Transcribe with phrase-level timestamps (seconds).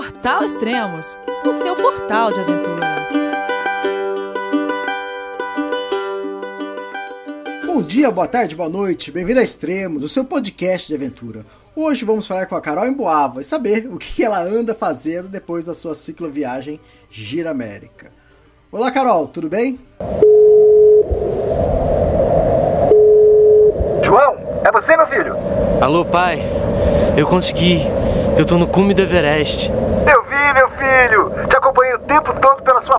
[0.00, 2.86] Portal Extremos, o seu portal de aventura.
[7.66, 11.44] Bom dia, boa tarde, boa noite, bem-vindo a Extremos, o seu podcast de aventura.
[11.76, 15.66] Hoje vamos falar com a Carol Emboava e saber o que ela anda fazendo depois
[15.66, 16.80] da sua cicloviagem
[17.10, 18.10] Gira América.
[18.72, 19.78] Olá, Carol, tudo bem?
[24.02, 25.36] João, é você, meu filho?
[25.78, 26.38] Alô, pai.
[27.18, 27.82] Eu consegui.
[28.38, 29.70] Eu tô no cume do Everest.
[29.70, 31.46] Eu vi, meu filho.
[31.46, 32.98] Te acompanhei o tempo todo pela sua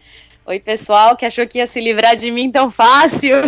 [0.51, 3.35] Oi, pessoal que achou que ia se livrar de mim tão fácil.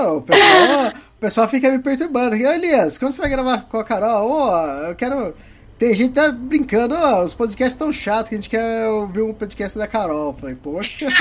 [0.00, 2.36] Oh, o, pessoal, o pessoal fica me perturbando.
[2.36, 4.30] Elias, quando você vai gravar com a Carol?
[4.30, 5.34] Oh, eu quero.
[5.78, 9.32] Tem gente tá brincando, oh, os podcasts tão chatos que a gente quer ouvir um
[9.32, 10.34] podcast da Carol.
[10.34, 11.06] Falei, poxa.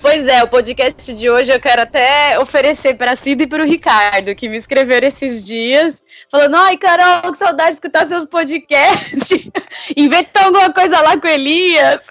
[0.00, 3.66] Pois é, o podcast de hoje eu quero até oferecer para Cida e para o
[3.66, 9.48] Ricardo, que me escreveram esses dias, falando: ai, Carol, que saudade de escutar seus podcasts.
[9.96, 12.06] Inventa alguma coisa lá com Elias.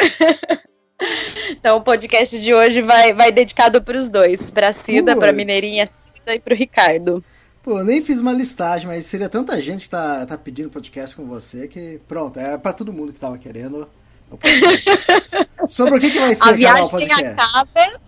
[1.52, 5.88] então, o podcast de hoje vai, vai dedicado para os dois: para Cida, para Mineirinha
[5.88, 7.24] Cida e para o Ricardo.
[7.66, 11.16] Pô, eu nem fiz uma listagem, mas seria tanta gente que tá, tá pedindo podcast
[11.16, 13.90] com você que, pronto, é para todo mundo que tava querendo.
[15.68, 17.26] Sobre o que, que vai ser, a Carol, podcast?
[17.26, 18.00] acaba.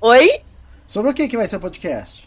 [0.00, 0.40] Oi?
[0.86, 2.26] Sobre o que, que vai ser o podcast?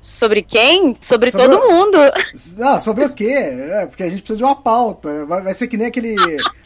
[0.00, 0.94] Sobre quem?
[1.00, 1.98] Sobre, Sobre todo o- mundo.
[2.62, 3.32] Ah, sobre o quê?
[3.32, 5.26] É, porque a gente precisa de uma pauta.
[5.26, 6.14] Vai, vai ser que nem aquele.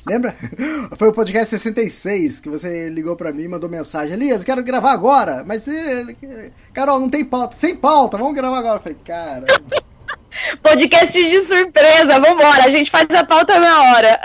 [0.06, 0.36] Lembra?
[0.98, 4.12] Foi o podcast 66 que você ligou pra mim e mandou mensagem.
[4.12, 5.42] Elias, quero gravar agora.
[5.46, 7.56] Mas, eh, Carol, não tem pauta.
[7.56, 8.76] Sem pauta, vamos gravar agora.
[8.76, 9.46] Eu falei, cara.
[10.62, 14.20] Podcast de surpresa, vambora, a gente faz a pauta na hora.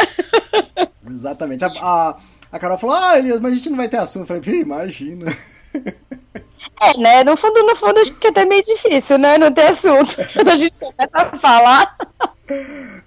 [1.10, 1.64] Exatamente.
[1.66, 2.18] A, a,
[2.52, 4.34] a Carol falou: Ah, Elias, mas a gente não vai ter assunto.
[4.34, 5.26] Eu falei, "Ih, imagina.
[6.82, 7.24] É, né?
[7.24, 9.38] No fundo, no fundo, acho que é até meio difícil, né?
[9.38, 10.16] Não ter assunto.
[10.34, 11.98] Quando a gente começa a falar.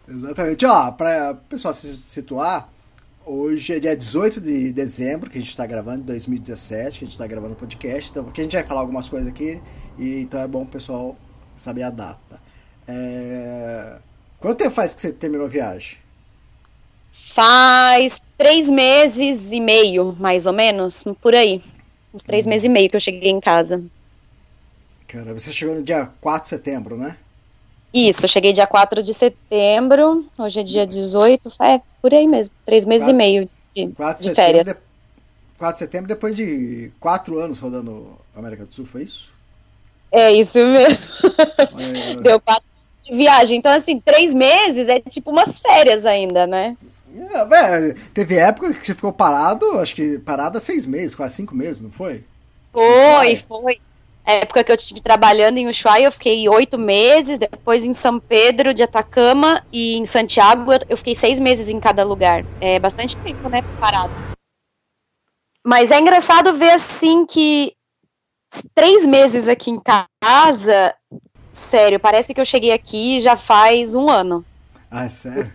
[0.09, 0.67] Exatamente.
[0.67, 2.69] Ó, pra pessoal se situar,
[3.25, 7.15] hoje é dia 18 de dezembro que a gente está gravando, 2017, que a gente
[7.15, 8.11] está gravando o podcast.
[8.11, 9.61] Então, porque a gente vai falar algumas coisas aqui,
[9.99, 11.17] e então é bom o pessoal
[11.57, 12.41] saber a data.
[12.89, 13.97] É...
[14.41, 15.99] Quanto tempo faz que você terminou a viagem?
[17.13, 21.63] Faz três meses e meio, mais ou menos, por aí.
[22.13, 23.85] Uns três meses e meio que eu cheguei em casa.
[25.07, 27.17] Cara, você chegou no dia 4 de setembro, né?
[27.93, 32.55] Isso, eu cheguei dia 4 de setembro, hoje é dia 18, é por aí mesmo,
[32.65, 34.67] três meses Quatro- e meio de, 4 de, férias.
[34.67, 34.75] de...
[35.59, 39.33] 4 de setembro, depois de 4 anos rodando América do Sul, foi isso?
[40.13, 41.31] É isso mesmo.
[41.79, 42.65] É, Deu quatro
[43.05, 43.59] de viagem.
[43.59, 46.77] Então, assim, três meses é tipo umas férias ainda, né?
[47.15, 51.55] É, teve época que você ficou parado, acho que parado há seis meses, quase cinco
[51.55, 52.25] meses, não foi?
[52.73, 53.81] Foi, foi.
[54.25, 57.39] A época que eu estive trabalhando em Ushuaia, eu fiquei oito meses.
[57.39, 61.81] Depois em São Pedro de Atacama e em Santiago, eu- eu fiquei seis meses em
[61.81, 62.45] cada lugar.
[62.61, 63.61] É bastante tempo, né?
[63.81, 64.13] Parado.
[65.65, 67.73] Mas é engraçado ver assim que
[68.75, 70.95] três meses aqui em casa,
[71.51, 74.45] sério, parece que eu cheguei aqui já faz um ano.
[74.91, 75.53] Ah, é sério?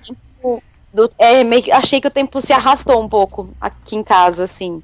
[0.95, 4.81] Do- é, meio achei que o tempo se arrastou um pouco aqui em casa, assim.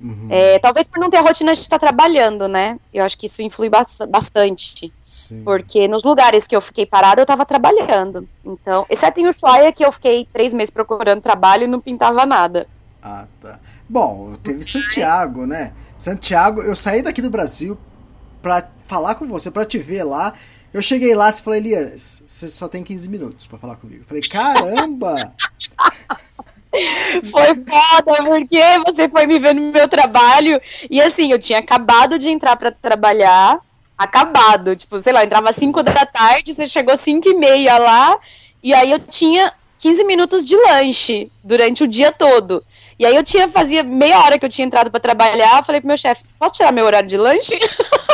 [0.00, 2.78] Uhum, É, talvez por não ter a rotina de estar trabalhando, né?
[2.92, 4.92] Eu acho que isso influi bas- bastante.
[5.10, 5.42] sim.
[5.44, 8.28] Porque nos lugares que eu fiquei parada, eu tava trabalhando.
[8.44, 12.66] Então, exceto em Ushuaia, que eu fiquei três meses procurando trabalho e não pintava nada.
[13.02, 13.58] Ah, tá.
[13.88, 15.72] Bom, teve Santiago, né?
[15.96, 17.78] Santiago, eu saí daqui do Brasil
[18.42, 20.34] pra falar com você, pra te ver lá.
[20.74, 24.02] Eu cheguei lá e falou, Elias, você só tem 15 minutos pra falar comigo.
[24.02, 25.32] Eu falei, caramba!
[27.30, 30.60] Foi foda, porque você foi me ver no meu trabalho.
[30.90, 33.60] E assim, eu tinha acabado de entrar pra trabalhar.
[33.96, 34.74] Acabado.
[34.74, 37.78] Tipo, sei lá, eu entrava às 5 da tarde, você chegou às 5 e meia
[37.78, 38.18] lá.
[38.60, 42.64] E aí eu tinha 15 minutos de lanche durante o dia todo.
[42.98, 45.86] E aí eu tinha, fazia meia hora que eu tinha entrado pra trabalhar, falei pro
[45.86, 47.56] meu chefe, posso tirar meu horário de lanche?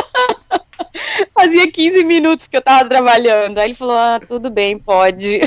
[1.34, 3.58] fazia 15 minutos que eu tava trabalhando.
[3.58, 5.40] Aí ele falou, ah, tudo bem, pode.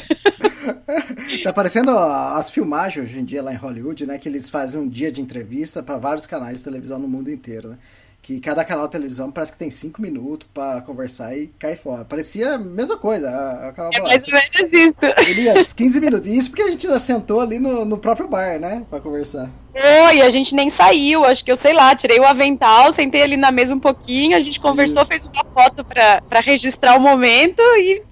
[1.43, 4.17] Tá parecendo as filmagens hoje em dia lá em Hollywood, né?
[4.17, 7.69] Que eles fazem um dia de entrevista pra vários canais de televisão no mundo inteiro,
[7.69, 7.77] né?
[8.23, 12.05] Que cada canal de televisão parece que tem cinco minutos pra conversar e cair fora.
[12.05, 13.29] Parecia a mesma coisa.
[13.29, 15.05] A, a Carol É mais ou menos isso.
[15.29, 16.27] Elias, 15 minutos.
[16.27, 18.85] E isso porque a gente já sentou ali no, no próprio bar, né?
[18.89, 19.51] Pra conversar.
[19.73, 23.35] Foi, a gente nem saiu, acho que eu sei lá, tirei o avental, sentei ali
[23.35, 27.61] na mesa um pouquinho, a gente conversou, fez uma foto pra, pra registrar o momento
[27.77, 28.03] e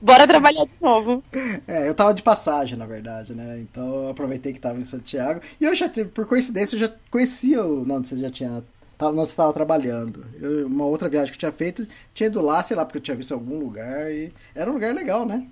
[0.00, 1.24] bora trabalhar de novo.
[1.66, 3.58] É, eu tava de passagem, na verdade, né?
[3.58, 5.40] Então eu aproveitei que tava em Santiago.
[5.60, 7.84] E eu já, por coincidência, eu já conhecia o.
[7.84, 8.62] Não, você já tinha.
[8.98, 10.26] Nós estava trabalhando.
[10.40, 13.02] Eu- uma outra viagem que eu tinha feito, tinha ido lá, sei lá, porque eu
[13.02, 14.10] tinha visto algum lugar.
[14.10, 15.46] E era um lugar legal, né?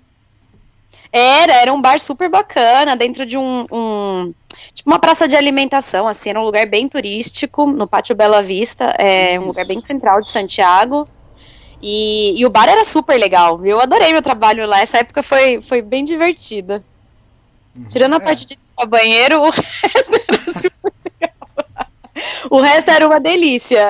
[1.11, 4.33] Era, era um bar super bacana, dentro de um, um-
[4.73, 8.85] tipo uma praça de alimentação, assim, era um lugar bem turístico, no Pátio Bela Vista,
[8.97, 9.47] é um Isso.
[9.47, 11.07] lugar bem central de Santiago.
[11.81, 13.63] E, e o bar era super legal.
[13.65, 14.79] Eu adorei meu trabalho lá.
[14.81, 16.83] Essa época foi, foi bem divertida.
[17.89, 18.19] Tirando a É.
[18.19, 18.57] parte de
[18.87, 20.93] banheiro, o resto era super.
[22.49, 23.89] O resto era uma delícia.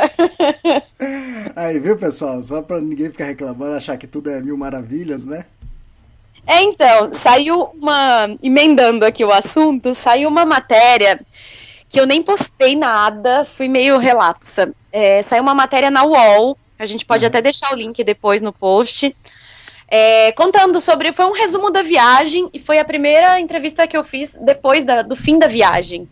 [1.55, 2.41] Aí, viu, pessoal?
[2.43, 5.45] Só pra ninguém ficar reclamando, achar que tudo é mil maravilhas, né?
[6.47, 8.27] É, então, saiu uma.
[8.41, 11.19] Emendando aqui o assunto, saiu uma matéria
[11.89, 14.73] que eu nem postei nada, fui meio relapsa.
[14.91, 18.51] É, saiu uma matéria na UOL, a gente pode até deixar o link depois no
[18.53, 19.15] post.
[19.87, 21.11] é, contando sobre.
[21.13, 25.03] Foi um resumo da viagem e foi a primeira entrevista que eu fiz depois da-
[25.03, 26.07] do fim da viagem.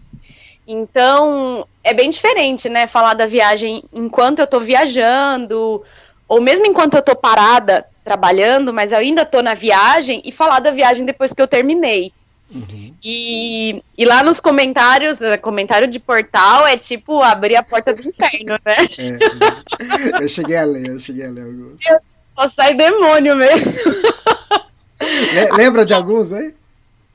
[0.68, 2.88] Então, é bem diferente, né?
[2.88, 5.84] Falar da viagem enquanto eu tô viajando,
[6.28, 10.60] ou mesmo enquanto eu tô parada trabalhando, mas eu ainda tô na viagem, e falar
[10.60, 12.12] da viagem depois que eu terminei.
[13.04, 18.02] E, e lá nos comentários, eh, comentário de portal é tipo abrir a porta do
[18.08, 18.76] inferno, né?
[20.20, 21.82] É, eu cheguei a ler, eu cheguei a ler alguns.
[22.38, 23.72] Só sai demônio mesmo.
[25.34, 26.54] Le- Lembra de alguns, hein?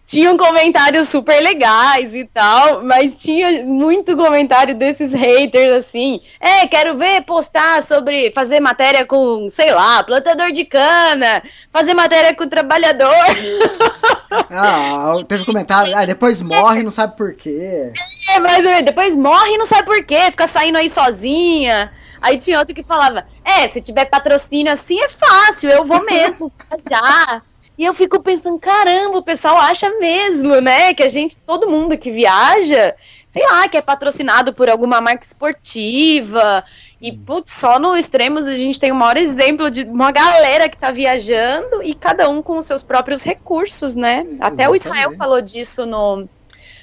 [0.08, 6.22] Tinham comentários super legais e tal, mas tinha muito comentário desses haters assim.
[6.40, 12.34] É, quero ver postar sobre fazer matéria com, sei lá, plantador de cana, fazer matéria
[12.34, 13.12] com trabalhador.
[14.50, 15.96] Ah, teve comentário.
[15.96, 17.92] Ah, depois morre, não sabe por quê.
[18.28, 21.90] É, mas depois morre e não sabe por quê, fica saindo aí sozinha.
[22.20, 26.52] Aí tinha outro que falava: É, se tiver patrocínio assim é fácil, eu vou mesmo
[26.86, 27.42] viajar.
[27.78, 30.92] E eu fico pensando: caramba, o pessoal acha mesmo, né?
[30.92, 32.94] Que a gente, todo mundo que viaja,
[33.30, 36.64] sei lá, que é patrocinado por alguma marca esportiva.
[37.00, 40.76] E, putz, só no Extremos a gente tem o maior exemplo de uma galera que
[40.76, 44.24] tá viajando e cada um com os seus próprios recursos, né?
[44.40, 46.28] Até o Israel falou disso no,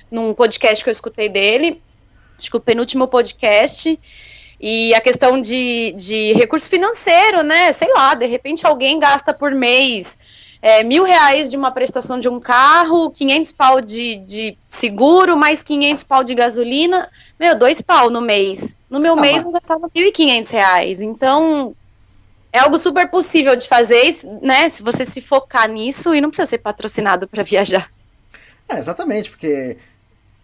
[0.09, 1.81] num podcast que eu escutei dele,
[2.39, 3.99] acho que o penúltimo podcast,
[4.57, 7.73] e a questão de, de recurso financeiro, né?
[7.73, 10.17] Sei lá, de repente alguém gasta por mês
[10.67, 15.61] é, mil reais de uma prestação de um carro, 500 pau de, de seguro, mais
[15.61, 17.07] 500 pau de gasolina,
[17.39, 18.75] meu, dois pau no mês.
[18.89, 21.75] No meu Ah, mês mas- eu gastava 1.500 reais, então...
[22.51, 24.01] É algo super possível de fazer,
[24.41, 24.69] né?
[24.69, 27.91] Se você se focar nisso e não precisa ser patrocinado para viajar.
[28.69, 29.75] É, exatamente, porque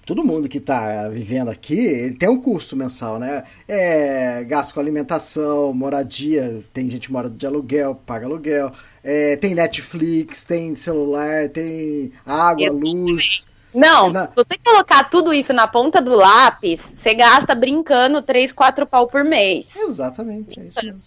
[0.05, 3.45] todo mundo que está vivendo aqui, ele tem um custo mensal, né?
[3.65, 8.73] É, gasto com alimentação, moradia, tem gente que mora de aluguel, paga aluguel,
[9.03, 13.47] é, tem Netflix, tem celular, tem água, Eu luz.
[13.73, 18.85] Não, Na- você colocar tudo isso na ponta do lápis, você gasta brincando 3, 4
[18.85, 19.75] pau por mês.
[19.75, 21.01] Exatamente, é isso mesmo.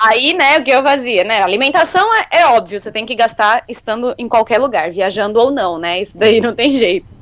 [0.00, 1.42] Aí, né, o que eu fazia, né?
[1.42, 5.76] Alimentação é, é óbvio, você tem que gastar estando em qualquer lugar, viajando ou não,
[5.76, 6.00] né?
[6.00, 7.17] Isso daí não tem jeito.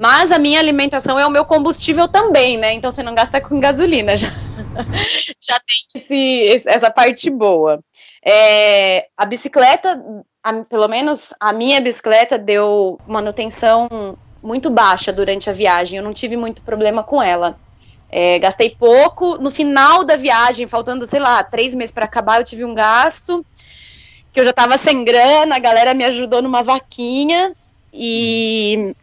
[0.00, 2.72] Mas a minha alimentação é o meu combustível também, né?
[2.72, 4.28] Então você não gasta com gasolina, já,
[5.40, 5.60] já
[5.94, 7.80] tem esse, essa parte boa.
[8.24, 10.02] É, a bicicleta,
[10.42, 13.88] a- pelo menos a minha bicicleta deu manutenção
[14.42, 15.98] muito baixa durante a viagem.
[15.98, 17.58] Eu não tive muito problema com ela.
[18.08, 19.36] É, gastei pouco.
[19.36, 23.44] No final da viagem, faltando, sei lá, três meses para acabar, eu tive um gasto
[24.32, 25.56] que eu já tava sem grana.
[25.56, 27.54] A galera me ajudou numa vaquinha
[27.92, 28.94] e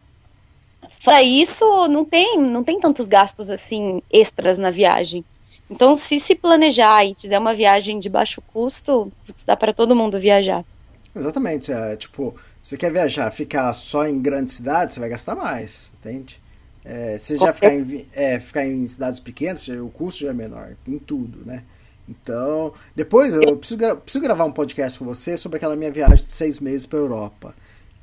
[1.04, 5.24] para isso não tem não tem tantos gastos assim extras na viagem.
[5.70, 9.12] Então, se se planejar e fizer uma viagem de baixo custo,
[9.46, 10.64] dá para todo mundo viajar.
[11.14, 15.36] Exatamente, é, tipo, se você quer viajar, ficar só em grandes cidades, você vai gastar
[15.36, 16.40] mais, entende?
[16.86, 20.76] É, se já ficar em, é, ficar em cidades pequenas, o custo já é menor,
[20.88, 21.64] em tudo, né?
[22.08, 26.32] Então, depois eu preciso, preciso gravar um podcast com você sobre aquela minha viagem de
[26.32, 27.54] seis meses para Europa,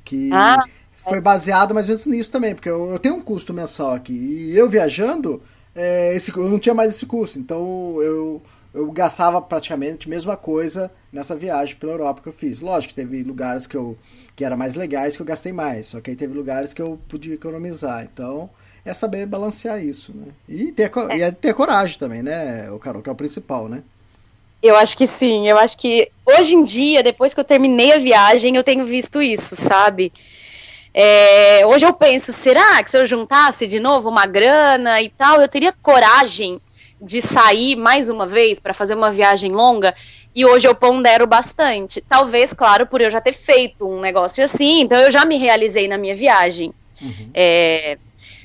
[0.03, 0.63] que Ah,
[1.07, 4.13] foi baseado mais ou menos nisso também, porque eu, eu tenho um custo mensal aqui,
[4.13, 5.41] e eu viajando,
[5.75, 8.41] é, esse, eu não tinha mais esse custo, então eu,
[8.73, 12.59] eu gastava praticamente a mesma coisa nessa viagem pela Europa que eu fiz.
[12.59, 13.97] Lógico que teve lugares que eu
[14.35, 16.99] que era mais legais que eu gastei mais, só que aí teve lugares que eu
[17.07, 18.03] podia economizar.
[18.03, 18.49] Então,
[18.83, 20.27] é saber balancear isso, né?
[20.47, 21.27] E ter, é.
[21.27, 23.81] e ter coragem também, né, o Carol, que é o principal, né?
[24.61, 27.99] Eu acho que sim, eu acho que hoje em dia, depois que eu terminei a
[27.99, 30.11] viagem, eu tenho visto isso, sabe?
[30.97, 35.41] É, hoje eu penso, será que se eu juntasse de novo uma grana e tal,
[35.41, 36.57] eu teria coragem
[37.01, 39.93] de sair mais uma vez para fazer uma viagem longa?
[40.33, 41.99] E hoje eu pondero bastante.
[41.99, 45.85] Talvez, claro, por eu já ter feito um negócio assim, então eu já me realizei
[45.85, 46.73] na minha viagem.
[47.01, 47.29] Uhum.
[47.33, 47.97] É,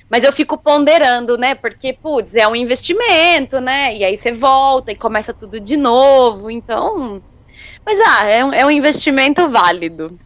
[0.09, 1.55] mas eu fico ponderando, né?
[1.55, 3.95] Porque, putz, é um investimento, né?
[3.95, 6.51] E aí você volta e começa tudo de novo.
[6.51, 7.23] Então.
[7.87, 10.19] Mas ah, é um, é um investimento válido.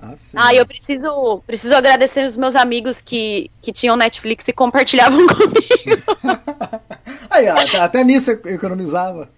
[0.00, 0.36] Ah, sim.
[0.38, 6.02] ah, eu preciso, preciso agradecer os meus amigos que, que tinham Netflix e compartilhavam comigo.
[7.28, 9.28] Aí, até nisso eu economizava.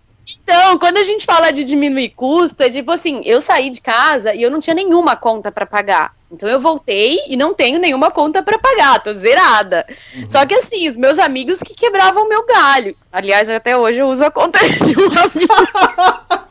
[0.43, 4.35] Então, quando a gente fala de diminuir custo, é tipo assim, eu saí de casa
[4.35, 6.13] e eu não tinha nenhuma conta para pagar.
[6.31, 9.85] Então eu voltei e não tenho nenhuma conta para pagar, tô zerada.
[10.15, 10.31] Uhum.
[10.31, 12.97] Só que assim, os meus amigos que quebravam meu galho.
[13.13, 16.41] Aliás, até hoje eu uso a conta de um amigo.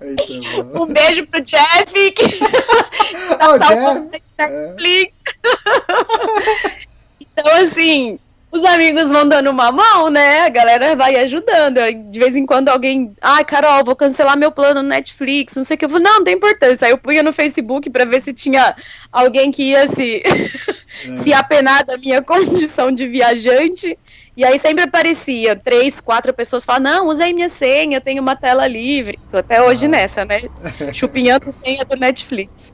[0.00, 2.10] Eita, um beijo pro Jeff.
[2.12, 2.24] Que
[3.42, 4.22] oh, Jeff.
[4.38, 5.12] Netflix.
[5.44, 6.86] É.
[7.20, 8.18] então, assim,
[8.52, 10.42] os amigos vão dando uma mão, né?
[10.42, 11.80] A galera vai ajudando.
[12.10, 15.64] De vez em quando alguém, ai, ah, Carol, vou cancelar meu plano no Netflix, não
[15.64, 15.86] sei o que.
[15.86, 16.86] Eu vou, não, não tem importância.
[16.86, 18.76] Aí eu punha no Facebook para ver se tinha
[19.10, 21.14] alguém que ia se, é.
[21.14, 23.98] se apenar da minha condição de viajante.
[24.36, 28.66] E aí sempre aparecia três, quatro pessoas falando, não, usei minha senha, tenho uma tela
[28.66, 29.18] livre.
[29.30, 29.88] Tô até hoje ah.
[29.90, 30.40] nessa, né?
[30.92, 32.72] Chupinhando senha do Netflix.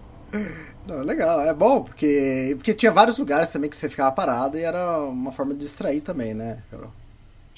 [0.86, 4.62] Não, legal, é bom, porque, porque tinha vários lugares também que você ficava parado e
[4.62, 6.90] era uma forma de distrair também, né, Carol?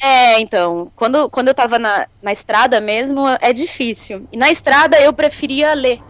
[0.03, 4.27] É, então, quando, quando eu tava na, na estrada mesmo, é difícil.
[4.33, 6.01] E na estrada eu preferia ler,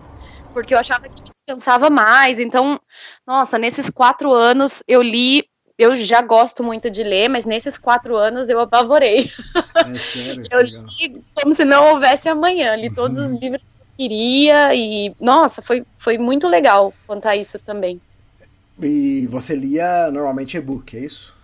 [0.53, 2.39] porque eu achava que descansava mais.
[2.39, 2.81] Então,
[3.27, 5.45] nossa, nesses quatro anos eu li.
[5.81, 9.31] Eu já gosto muito de ler, mas nesses quatro anos eu apavorei.
[9.75, 10.45] É sério?
[10.51, 12.77] eu li como se não houvesse amanhã.
[12.77, 13.63] Li todos os livros
[13.97, 17.99] queria e nossa, foi, foi muito legal contar isso também.
[18.79, 21.35] E você lia normalmente e-book, é isso?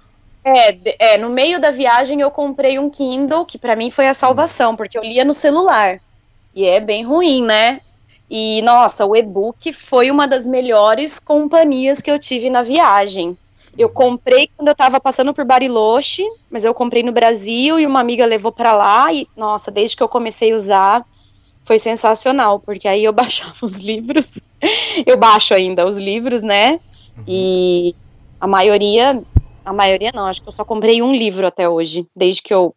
[0.44, 4.12] É, é, no meio da viagem eu comprei um Kindle, que para mim foi a
[4.12, 5.98] salvação, porque eu lia no celular.
[6.54, 7.80] E é bem ruim, né?
[8.28, 13.38] E nossa, o e-book foi uma das melhores companhias que eu tive na viagem.
[13.78, 18.00] Eu comprei quando eu tava passando por Bariloche, mas eu comprei no Brasil e uma
[18.00, 21.06] amiga levou para lá e nossa, desde que eu comecei a usar,
[21.64, 24.40] foi sensacional, porque aí eu baixava os livros,
[25.04, 26.80] eu baixo ainda os livros, né?
[27.16, 27.24] Uhum.
[27.26, 27.94] E
[28.40, 29.22] a maioria,
[29.64, 32.74] a maioria não, acho que eu só comprei um livro até hoje, desde que eu,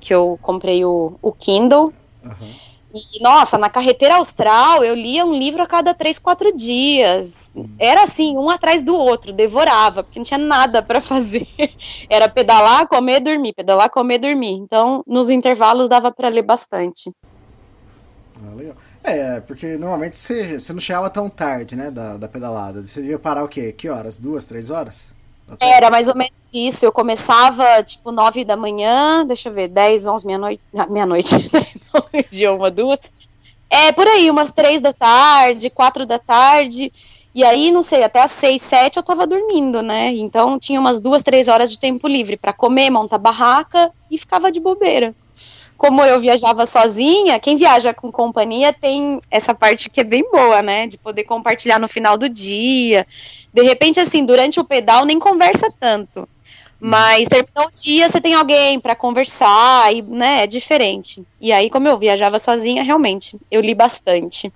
[0.00, 1.92] que eu comprei o, o Kindle.
[2.24, 2.59] Uhum.
[2.92, 7.52] E, nossa, na carreteira austral eu lia um livro a cada três, quatro dias.
[7.78, 11.46] Era assim, um atrás do outro, devorava, porque não tinha nada para fazer.
[12.08, 14.54] Era pedalar, comer, dormir, pedalar, comer, dormir.
[14.54, 17.12] Então, nos intervalos dava para ler bastante.
[18.42, 18.74] Ah, legal.
[19.04, 22.86] É, porque normalmente você, você não chegava tão tarde, né, da, da pedalada.
[22.86, 23.72] Você ia parar o quê?
[23.72, 24.18] Que horas?
[24.18, 25.14] Duas, três horas?
[25.60, 26.84] Era mais ou menos isso.
[26.84, 31.34] Eu começava, tipo, nove da manhã, deixa eu ver, dez, onze, meia-noite, meia-noite,
[32.30, 33.00] dia uma, duas.
[33.68, 36.92] É, por aí, umas três da tarde, quatro da tarde.
[37.34, 40.12] E aí, não sei, até às seis, sete eu tava dormindo, né?
[40.14, 44.50] Então tinha umas duas, três horas de tempo livre para comer, montar barraca e ficava
[44.50, 45.14] de bobeira
[45.80, 50.60] como eu viajava sozinha, quem viaja com companhia tem essa parte que é bem boa,
[50.60, 50.86] né?
[50.86, 53.06] De poder compartilhar no final do dia.
[53.50, 56.28] De repente, assim, durante o pedal nem conversa tanto.
[56.80, 60.44] Mas terminou o dia, você tem alguém para conversar, e, né?
[60.44, 61.22] É diferente.
[61.40, 64.50] E aí, como eu viajava sozinha, realmente, eu li bastante.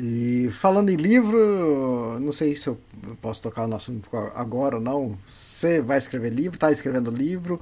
[0.00, 2.78] E falando em livro, não sei se eu
[3.20, 5.18] posso tocar no assunto agora ou não.
[5.24, 7.60] Você vai escrever livro, está escrevendo livro?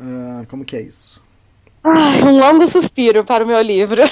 [0.00, 1.22] Uh, como que é isso?
[1.84, 4.02] Ai, um longo suspiro para o meu livro.
[4.02, 4.10] É.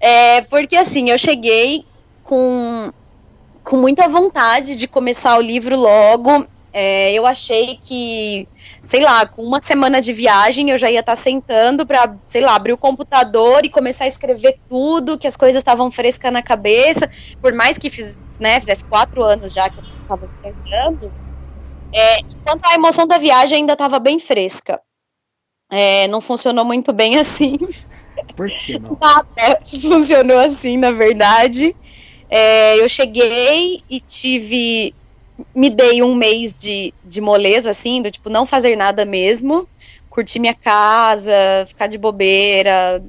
[0.38, 1.84] é, porque assim, eu cheguei
[2.24, 2.92] com,
[3.66, 6.46] com muita vontade de começar o livro logo.
[6.72, 8.46] É, eu achei que,
[8.84, 12.42] sei lá, com uma semana de viagem eu já ia estar tá sentando para, sei
[12.42, 16.42] lá, abrir o computador e começar a escrever tudo, que as coisas estavam frescas na
[16.42, 17.10] cabeça.
[17.40, 21.12] Por mais que fiz, né, fizesse quatro anos já que eu estava viajando,
[21.92, 24.80] é, enquanto a emoção da viagem ainda estava bem fresca.
[25.70, 27.58] É, não funcionou muito bem assim.
[28.36, 28.96] Por que não?
[29.00, 31.74] Nada funcionou assim, na verdade.
[32.28, 34.94] É, eu cheguei e tive.
[35.54, 39.68] Me dei um mês de, de moleza, assim, do tipo, não fazer nada mesmo.
[40.08, 41.30] curtir minha casa,
[41.66, 43.02] ficar de bobeira,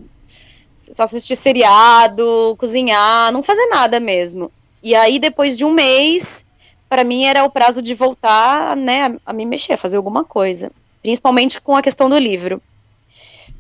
[0.77, 4.51] só assistir seriado, cozinhar, não fazer nada mesmo.
[4.83, 6.45] E aí, depois de um mês,
[6.89, 10.23] para mim era o prazo de voltar, né, a, a me mexer, a fazer alguma
[10.23, 10.71] coisa.
[11.01, 12.61] Principalmente com a questão do livro.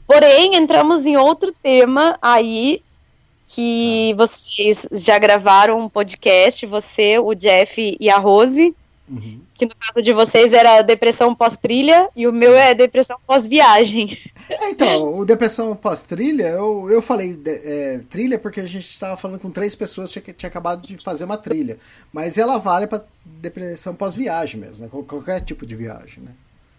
[0.05, 2.81] Porém, entramos em outro tema aí,
[3.47, 8.75] que vocês já gravaram um podcast, você, o Jeff e a Rose,
[9.09, 9.39] Uhum.
[9.53, 14.17] Que no caso de vocês era depressão pós-trilha e o meu é depressão pós-viagem.
[14.49, 19.15] É, então, o depressão pós-trilha, eu, eu falei de, é, trilha porque a gente estava
[19.15, 21.77] falando com três pessoas que tinha, tinha acabado de fazer uma trilha.
[22.11, 25.03] Mas ela vale para depressão pós-viagem mesmo, né?
[25.05, 26.31] Qualquer tipo de viagem, né?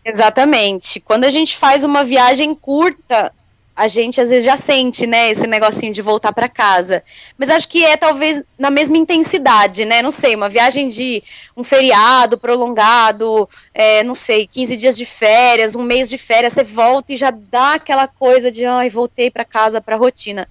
[0.05, 1.01] Exatamente.
[1.01, 3.33] Quando a gente faz uma viagem curta,
[3.79, 7.01] a gente às vezes já sente, né, esse negocinho de voltar para casa.
[7.39, 10.03] Mas acho que é talvez na mesma intensidade, né?
[10.03, 11.23] Não sei, uma viagem de
[11.57, 16.65] um feriado prolongado, é, não sei, 15 dias de férias, um mês de férias, você
[16.65, 20.49] volta e já dá aquela coisa de, ai, voltei para casa, para rotina.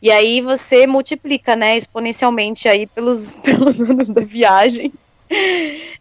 [0.00, 4.92] E aí você multiplica, né, exponencialmente aí pelos, pelos anos da viagem.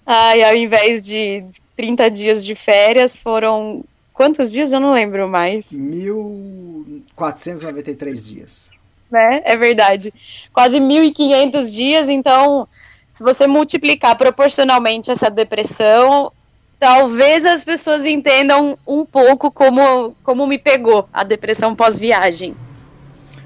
[0.06, 1.44] Ai, ao invés de
[1.76, 3.84] 30 dias de férias, foram
[4.20, 4.74] quantos dias?
[4.74, 5.72] Eu não lembro mais.
[5.72, 8.70] 1493 dias.
[9.10, 9.42] Né?
[9.46, 10.14] É verdade.
[10.52, 12.68] Quase 1500 dias, então,
[13.14, 16.34] se você multiplicar proporcionalmente essa depressão,
[16.78, 22.54] talvez as pessoas entendam um pouco como, como me pegou a depressão pós-viagem.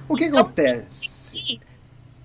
[0.09, 1.59] O que acontece?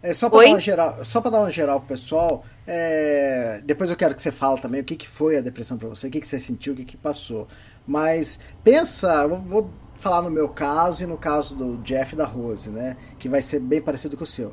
[0.03, 3.91] É, só para dar uma geral, só para dar uma geral pro pessoal, é, depois
[3.91, 6.11] eu quero que você fale também o que, que foi a depressão para você, o
[6.11, 7.47] que, que você sentiu, o que, que passou.
[7.89, 12.27] Mas pensa, vou, vou falar no meu caso e no caso do Jeff e da
[12.27, 12.99] Rose, né?
[13.19, 14.53] Que vai ser bem parecido com o seu.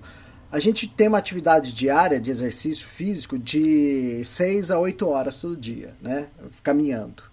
[0.49, 5.57] A gente tem uma atividade diária de exercício físico de 6 a 8 horas todo
[5.57, 6.29] dia, né?
[6.63, 7.23] Caminhando.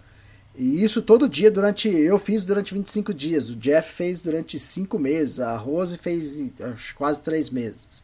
[0.55, 1.89] E isso todo dia durante.
[1.89, 3.49] Eu fiz durante 25 dias.
[3.49, 5.39] O Jeff fez durante 5 meses.
[5.39, 6.41] A Rose fez
[6.95, 8.03] quase 3 meses.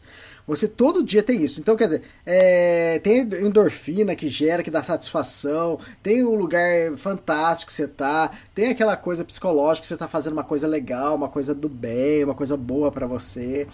[0.50, 1.60] Você todo dia tem isso.
[1.60, 7.70] Então, quer dizer, é, tem endorfina que gera, que dá satisfação, tem um lugar fantástico
[7.70, 11.30] que você tá, tem aquela coisa psicológica que você tá fazendo uma coisa legal, uma
[11.30, 13.68] coisa do bem, uma coisa boa para você.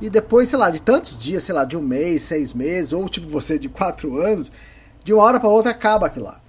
[0.00, 3.06] E depois, sei lá, de tantos dias, sei lá, de um mês, seis meses, ou
[3.10, 4.50] tipo você de quatro anos,
[5.04, 6.41] de uma hora para outra acaba aquilo lá.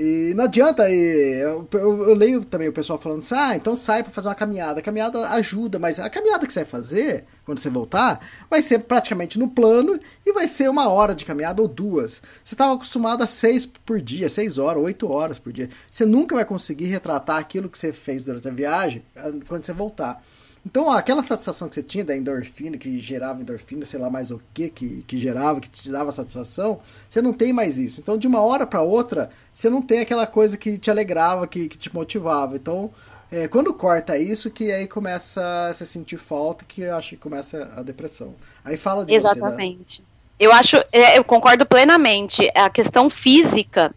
[0.00, 3.74] E não adianta, e eu, eu, eu, leio também o pessoal falando assim, ah, então
[3.74, 4.78] sai para fazer uma caminhada.
[4.78, 8.78] A caminhada ajuda, mas a caminhada que você vai fazer, quando você voltar, vai ser
[8.84, 12.22] praticamente no plano e vai ser uma hora de caminhada ou duas.
[12.44, 15.68] Você estava acostumado a seis por dia, seis horas, oito horas por dia.
[15.90, 19.02] Você nunca vai conseguir retratar aquilo que você fez durante a viagem
[19.48, 20.22] quando você voltar.
[20.68, 24.38] Então, aquela satisfação que você tinha da endorfina, que gerava endorfina, sei lá mais o
[24.52, 28.02] que, que que gerava, que te dava satisfação, você não tem mais isso.
[28.02, 31.70] Então, de uma hora para outra, você não tem aquela coisa que te alegrava, que,
[31.70, 32.54] que te motivava.
[32.56, 32.90] Então,
[33.32, 37.16] é, quando corta isso, que aí começa a se sentir falta, que eu acho que
[37.16, 38.34] começa a depressão.
[38.62, 39.96] Aí fala de Exatamente.
[39.96, 40.08] Você, né?
[40.38, 42.46] Eu acho, é, eu concordo plenamente.
[42.54, 43.90] A questão física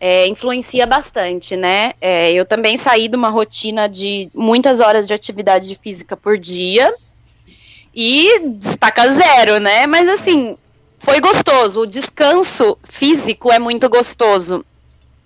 [0.00, 1.92] é, influencia bastante, né?
[2.00, 6.94] É, eu também saí de uma rotina de muitas horas de atividade física por dia
[7.94, 9.86] e destaca zero, né?
[9.86, 10.56] Mas assim,
[10.98, 11.80] foi gostoso.
[11.80, 14.64] O descanso físico é muito gostoso.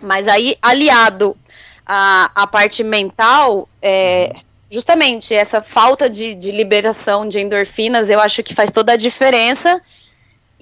[0.00, 1.36] Mas aí, aliado
[1.84, 4.34] à, à parte mental, é,
[4.70, 9.80] justamente essa falta de, de liberação de endorfinas, eu acho que faz toda a diferença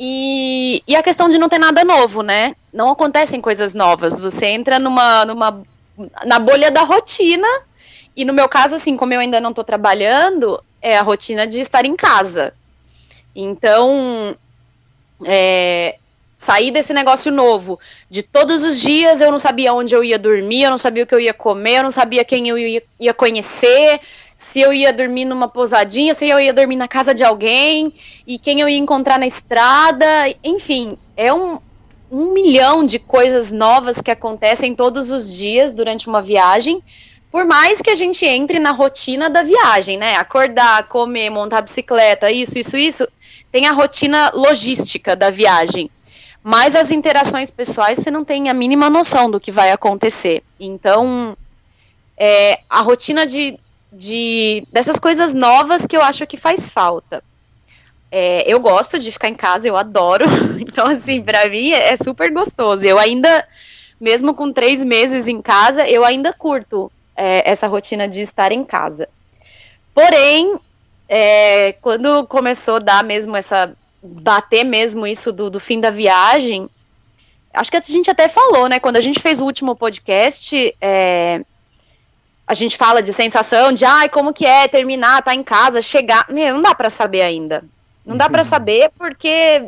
[0.03, 2.57] e, e a questão de não ter nada novo, né?
[2.73, 4.19] Não acontecem coisas novas.
[4.19, 5.63] Você entra numa, numa
[6.25, 7.47] na bolha da rotina.
[8.17, 11.61] E no meu caso, assim, como eu ainda não estou trabalhando, é a rotina de
[11.61, 12.55] estar em casa.
[13.37, 14.35] Então,
[15.27, 15.99] é,
[16.41, 20.63] sair desse negócio novo, de todos os dias eu não sabia onde eu ia dormir,
[20.63, 23.13] eu não sabia o que eu ia comer, eu não sabia quem eu ia, ia
[23.13, 24.01] conhecer,
[24.35, 27.93] se eu ia dormir numa pousadinha, se eu ia dormir na casa de alguém,
[28.27, 30.07] e quem eu ia encontrar na estrada,
[30.43, 31.59] enfim, é um,
[32.11, 36.83] um milhão de coisas novas que acontecem todos os dias durante uma viagem,
[37.31, 40.17] por mais que a gente entre na rotina da viagem, né?
[40.17, 43.07] Acordar, comer, montar bicicleta, isso, isso, isso,
[43.53, 45.91] tem a rotina logística da viagem.
[46.43, 50.43] Mas as interações pessoais você não tem a mínima noção do que vai acontecer.
[50.59, 51.37] Então,
[52.17, 53.59] é, a rotina de
[53.93, 57.23] de dessas coisas novas que eu acho que faz falta.
[58.13, 60.25] É, eu gosto de ficar em casa, eu adoro.
[60.61, 62.87] Então, assim, para mim é super gostoso.
[62.87, 63.47] Eu ainda,
[64.01, 68.63] mesmo com três meses em casa, eu ainda curto é, essa rotina de estar em
[68.63, 69.09] casa.
[69.93, 70.57] Porém,
[71.09, 73.75] é, quando começou a dar mesmo essa.
[74.03, 76.69] Bater mesmo isso do, do fim da viagem,
[77.53, 78.81] acho que a gente até falou, né?
[78.81, 81.43] Quando a gente fez o último podcast, é,
[82.47, 86.27] a gente fala de sensação de, ai, como que é terminar, tá em casa, chegar.
[86.31, 87.65] Meu, não dá para saber ainda.
[88.05, 89.65] Não dá para saber porque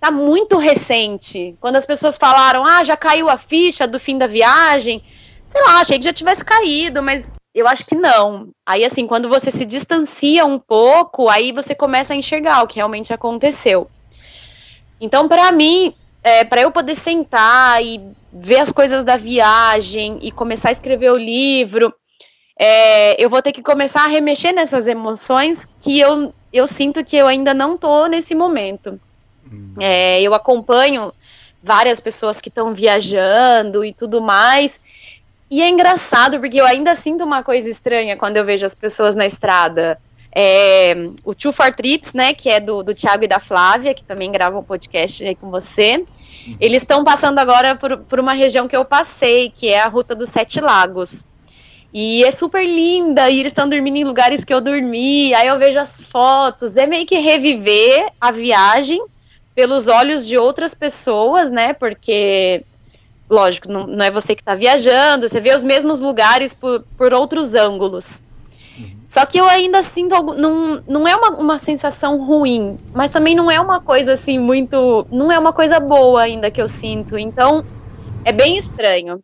[0.00, 1.56] tá muito recente.
[1.60, 5.02] Quando as pessoas falaram, ah, já caiu a ficha do fim da viagem,
[5.44, 8.48] sei lá, achei que já tivesse caído, mas eu acho que não.
[8.64, 12.76] Aí, assim, quando você se distancia um pouco, aí você começa a enxergar o que
[12.76, 13.90] realmente aconteceu.
[15.00, 18.00] Então, para mim, é, para eu poder sentar e
[18.32, 21.92] ver as coisas da viagem e começar a escrever o livro,
[22.58, 27.16] é, eu vou ter que começar a remexer nessas emoções que eu, eu sinto que
[27.16, 29.00] eu ainda não tô nesse momento.
[29.50, 29.74] Hum.
[29.80, 31.12] É, eu acompanho
[31.62, 34.80] várias pessoas que estão viajando e tudo mais,
[35.52, 39.14] e é engraçado porque eu ainda sinto uma coisa estranha quando eu vejo as pessoas
[39.14, 40.00] na estrada.
[40.34, 40.94] É,
[41.26, 44.32] o Two for Trips, né, que é do, do Thiago e da Flávia, que também
[44.32, 45.98] gravam um podcast aí com você.
[45.98, 46.56] Uhum.
[46.58, 50.14] Eles estão passando agora por, por uma região que eu passei, que é a Ruta
[50.14, 51.26] dos Sete Lagos.
[51.92, 55.58] E é super linda, e eles estão dormindo em lugares que eu dormi, aí eu
[55.58, 59.04] vejo as fotos, é meio que reviver a viagem
[59.54, 61.74] pelos olhos de outras pessoas, né?
[61.74, 62.64] Porque
[63.32, 67.14] lógico, não, não é você que está viajando, você vê os mesmos lugares por, por
[67.14, 68.24] outros ângulos.
[68.78, 69.00] Uhum.
[69.06, 70.34] Só que eu ainda sinto algo.
[70.34, 75.06] Não, não é uma, uma sensação ruim, mas também não é uma coisa assim muito.
[75.10, 77.18] Não é uma coisa boa ainda que eu sinto.
[77.18, 77.64] Então,
[78.24, 79.22] é bem estranho.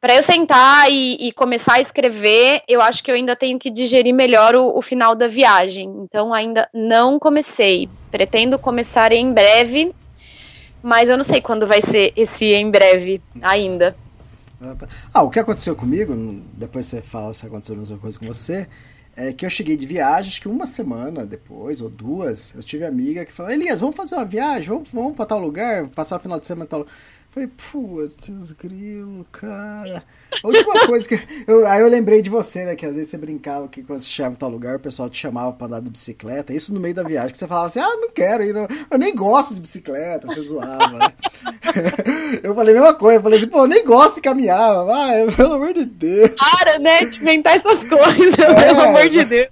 [0.00, 3.70] Para eu sentar e, e, começar a escrever, eu acho que eu ainda tenho que
[3.70, 5.88] digerir melhor o, o final da viagem.
[6.02, 7.88] Então, ainda não comecei.
[8.10, 9.94] Pretendo começar em breve
[10.82, 13.94] mas eu não sei quando vai ser esse em breve ainda.
[14.60, 14.88] Ah, tá.
[15.12, 16.14] ah, o que aconteceu comigo,
[16.54, 18.68] depois você fala se aconteceu a mesma coisa com você,
[19.16, 22.84] é que eu cheguei de viagem, acho que uma semana depois, ou duas, eu tive
[22.84, 26.20] amiga que falou, Elias, vamos fazer uma viagem, vamos, vamos pra tal lugar, passar o
[26.20, 26.94] final de semana em tal lugar.
[27.32, 30.04] Falei, putz, grilo, cara.
[30.44, 31.18] A última coisa que.
[31.46, 32.76] Eu, aí eu lembrei de você, né?
[32.76, 35.18] Que às vezes você brincava que quando você chegava em tal lugar, o pessoal te
[35.18, 36.52] chamava pra andar de bicicleta.
[36.52, 38.68] Isso no meio da viagem, que você falava assim: ah, não quero ir, não.
[38.90, 40.26] eu nem gosto de bicicleta.
[40.26, 41.14] Você zoava, né?
[42.44, 43.18] eu falei a mesma coisa.
[43.18, 44.84] Eu falei assim: pô, eu nem gosto de caminhar.
[44.84, 46.32] Vai, pelo amor de Deus.
[46.32, 46.98] Para, né?
[47.06, 49.48] De inventar essas coisas, é, pelo amor de Deus.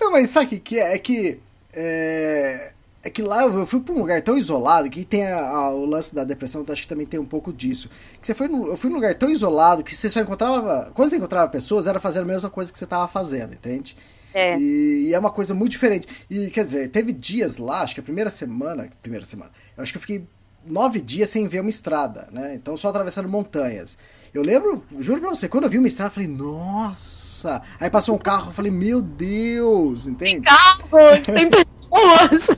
[0.00, 0.94] Não, mas sabe o que é?
[0.94, 1.38] É que.
[1.74, 2.72] É,
[3.08, 5.84] é que lá eu fui para um lugar tão isolado que tem a, a, o
[5.84, 7.90] lance da depressão, acho que também tem um pouco disso.
[8.20, 10.90] Que você foi no, eu fui num lugar tão isolado que você só encontrava.
[10.94, 13.96] Quando você encontrava pessoas, era fazer a mesma coisa que você estava fazendo, entende?
[14.34, 14.58] É.
[14.58, 16.06] E, e, é uma coisa muito diferente.
[16.28, 18.88] E quer dizer, teve dias lá, acho que a primeira semana.
[19.00, 20.26] Primeira semana, eu acho que eu fiquei
[20.66, 22.54] nove dias sem ver uma estrada, né?
[22.54, 23.96] Então só atravessando montanhas.
[24.34, 27.62] Eu lembro, juro pra você, quando eu vi uma estrada, eu falei, nossa!
[27.80, 30.32] Aí passou um carro, eu falei, meu Deus, entende?
[30.32, 31.48] Tem carros, tem
[31.88, 32.56] pessoas!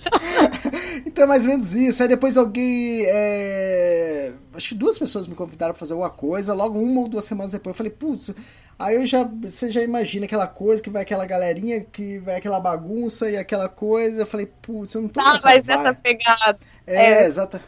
[1.06, 2.02] então é mais ou menos isso.
[2.02, 3.04] Aí depois alguém.
[3.06, 4.32] É...
[4.54, 6.54] Acho que duas pessoas me convidaram pra fazer alguma coisa.
[6.54, 8.34] Logo uma ou duas semanas depois eu falei, putz.
[8.78, 9.24] Aí eu já.
[9.42, 13.68] Você já imagina aquela coisa que vai aquela galerinha, que vai aquela bagunça e aquela
[13.68, 14.22] coisa.
[14.22, 16.58] Eu falei, putz, eu não tô Ah, mas essa pegada.
[16.86, 17.26] É, é.
[17.26, 17.60] exata.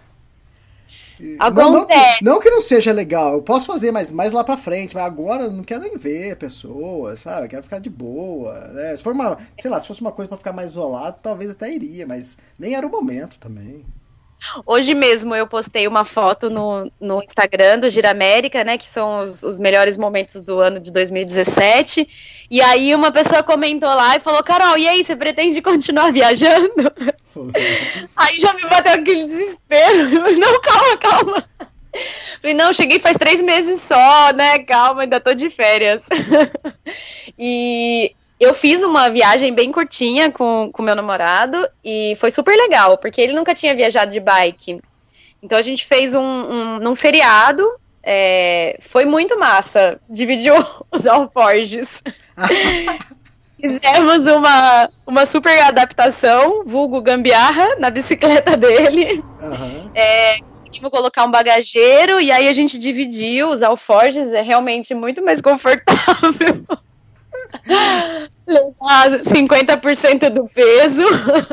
[1.20, 4.56] Não, não, que, não que não seja legal, eu posso fazer mais, mais lá pra
[4.56, 7.46] frente, mas agora eu não quero nem ver a pessoa, sabe?
[7.46, 8.96] Eu quero ficar de boa, né?
[8.96, 11.72] Se for uma, sei lá, se fosse uma coisa para ficar mais isolado, talvez até
[11.72, 13.84] iria, mas nem era o momento também.
[14.66, 18.76] Hoje mesmo eu postei uma foto no, no Instagram do Gira América, né?
[18.76, 22.46] Que são os, os melhores momentos do ano de 2017.
[22.50, 26.92] E aí uma pessoa comentou lá e falou, Carol, e aí, você pretende continuar viajando?
[28.14, 30.38] Aí já me bateu aquele desespero.
[30.38, 31.44] Não, calma, calma.
[32.40, 34.58] Falei, não, cheguei faz três meses só, né?
[34.58, 36.08] Calma, ainda tô de férias.
[37.38, 42.98] e eu fiz uma viagem bem curtinha com, com meu namorado e foi super legal,
[42.98, 44.80] porque ele nunca tinha viajado de bike.
[45.40, 47.64] Então a gente fez um, um num feriado.
[48.02, 50.00] É, foi muito massa.
[50.10, 50.54] Dividiu
[50.90, 52.02] os alforges.
[53.60, 59.22] Fizemos uma, uma super adaptação, vulgo gambiarra, na bicicleta dele.
[59.40, 59.88] Uhum.
[59.94, 65.24] É, conseguimos colocar um bagageiro e aí a gente dividiu os alforjes, é realmente muito
[65.24, 66.66] mais confortável.
[68.46, 71.04] Levar 50% do peso.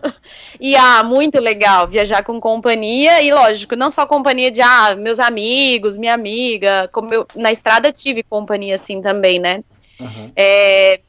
[0.59, 5.19] e ah, muito legal viajar com companhia e lógico, não só companhia de ah, meus
[5.19, 9.63] amigos, minha amiga, como eu na estrada tive companhia assim também, né?
[9.99, 10.31] Uhum.
[10.35, 10.99] É,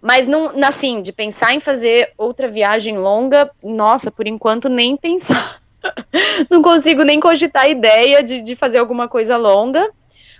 [0.00, 5.60] mas não, assim, de pensar em fazer outra viagem longa, nossa, por enquanto nem pensar.
[6.48, 9.90] não consigo nem cogitar a ideia de, de fazer alguma coisa longa.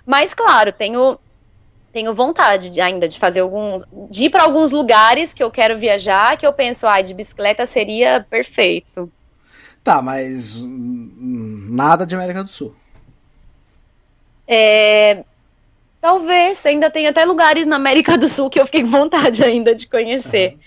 [0.05, 1.19] Mas, claro, tenho,
[1.91, 3.83] tenho vontade de, ainda de fazer alguns.
[4.09, 7.13] de ir para alguns lugares que eu quero viajar, que eu penso, ai, ah, de
[7.13, 9.11] bicicleta seria perfeito.
[9.83, 12.75] Tá, mas nada de América do Sul.
[14.47, 15.23] É,
[16.01, 19.75] Talvez, ainda tem até lugares na América do Sul que eu fiquei com vontade ainda
[19.75, 20.57] de conhecer.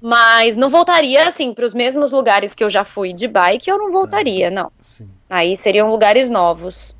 [0.00, 3.76] Mas não voltaria, assim, para os mesmos lugares que eu já fui de bike, eu
[3.76, 4.72] não voltaria, não.
[4.80, 5.10] Sim.
[5.28, 6.96] Aí seriam lugares novos.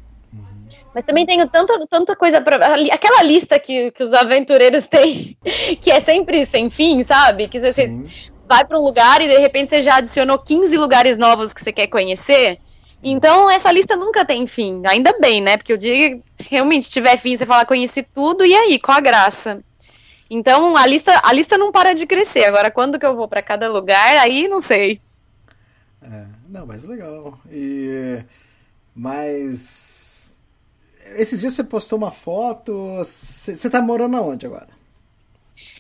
[0.95, 5.37] Mas também tenho tanta, tanta coisa para Aquela lista que, que os aventureiros têm,
[5.81, 7.47] que é sempre sem fim, sabe?
[7.47, 8.03] Que você Sim.
[8.49, 11.73] vai para um lugar e de repente você já adicionou 15 lugares novos que você
[11.73, 12.59] quer conhecer.
[13.03, 14.83] Então essa lista nunca tem fim.
[14.87, 15.57] Ainda bem, né?
[15.57, 19.01] Porque o dia que realmente tiver fim, você fala, conheci tudo, e aí, qual a
[19.01, 19.63] graça?
[20.29, 22.45] Então a lista, a lista não para de crescer.
[22.45, 25.01] Agora, quando que eu vou para cada lugar, aí não sei.
[26.03, 27.39] É, não, mas legal.
[27.51, 28.23] E
[28.95, 30.20] mas
[31.17, 32.97] esses dias você postou uma foto.
[32.99, 34.69] Você tá morando aonde agora?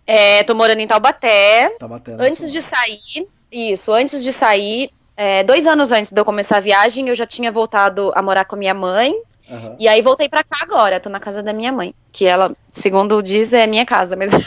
[0.07, 1.77] É, tô morando em Taubaté.
[1.81, 2.21] Batendo.
[2.23, 6.61] Antes de sair, isso, antes de sair, é, dois anos antes de eu começar a
[6.61, 9.14] viagem, eu já tinha voltado a morar com a minha mãe.
[9.51, 9.77] Aham.
[9.79, 11.95] E aí voltei pra cá agora, tô na casa da minha mãe.
[12.12, 14.33] Que ela, segundo diz, é minha casa, mas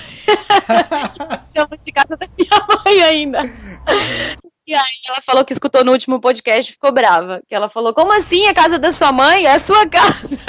[1.53, 3.39] chama de casa da minha mãe ainda.
[4.73, 7.43] E aí ela falou que escutou no último podcast e ficou brava.
[7.47, 9.45] Que ela falou, como assim a casa da sua mãe?
[9.45, 10.39] É a sua casa.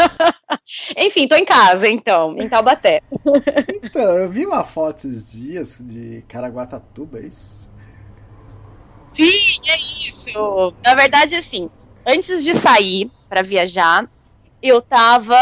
[0.97, 3.03] Enfim, tô em casa, então, em Taubaté.
[3.83, 7.71] Então, eu vi uma foto esses dias de Caraguatatuba, é isso?
[9.13, 10.75] Sim, é isso.
[10.83, 11.69] Na verdade, assim,
[12.07, 14.09] antes de sair para viajar,
[14.63, 15.37] eu tava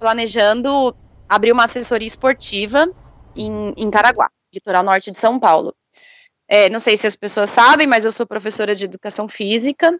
[0.00, 0.96] planejando
[1.28, 2.90] abrir uma assessoria esportiva
[3.36, 5.74] em, em Caraguá, litoral norte de São Paulo.
[6.54, 9.98] É, não sei se as pessoas sabem, mas eu sou professora de educação física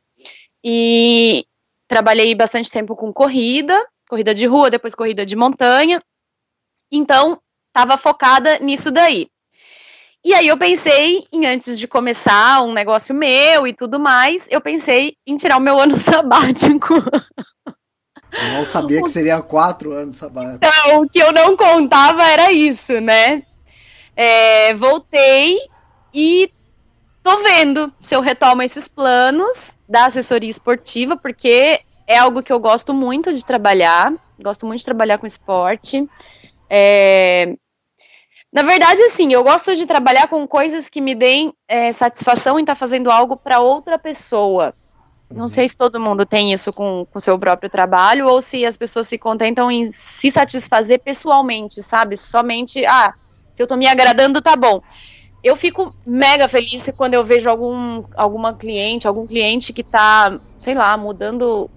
[0.62, 1.46] e
[1.88, 5.98] trabalhei bastante tempo com corrida, corrida de rua, depois corrida de montanha.
[6.92, 9.28] Então, estava focada nisso daí.
[10.22, 14.60] E aí eu pensei em, antes de começar um negócio meu e tudo mais, eu
[14.60, 16.92] pensei em tirar o meu ano sabático.
[17.64, 20.58] Eu não sabia que seria quatro anos sabático.
[20.62, 23.42] Então, o que eu não contava era isso, né?
[24.14, 25.71] É, voltei
[26.12, 26.51] e
[27.22, 32.61] tô vendo se eu retomo esses planos da assessoria esportiva, porque é algo que eu
[32.61, 36.09] gosto muito de trabalhar, gosto muito de trabalhar com esporte.
[36.68, 37.57] É,
[38.53, 42.62] na verdade, assim, eu gosto de trabalhar com coisas que me deem é, satisfação em
[42.62, 44.75] estar fazendo algo para outra pessoa.
[45.31, 48.77] Não sei se todo mundo tem isso com o seu próprio trabalho ou se as
[48.77, 52.14] pessoas se contentam em se satisfazer pessoalmente, sabe?
[52.14, 53.14] Somente, ah,
[53.55, 54.83] se eu tô me agradando, tá bom.
[55.42, 60.74] Eu fico mega feliz quando eu vejo algum alguma cliente, algum cliente que tá, sei
[60.74, 61.68] lá, mudando,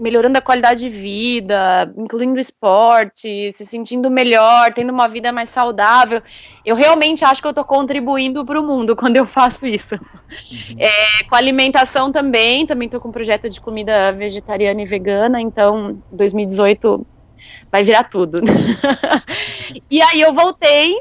[0.00, 6.22] melhorando a qualidade de vida, incluindo esporte, se sentindo melhor, tendo uma vida mais saudável.
[6.64, 9.94] Eu realmente acho que eu tô contribuindo para o mundo quando eu faço isso.
[10.78, 15.98] É, com alimentação também, também tô com um projeto de comida vegetariana e vegana, então
[16.10, 17.06] 2018
[17.70, 18.40] vai virar tudo.
[19.90, 20.96] e aí eu voltei,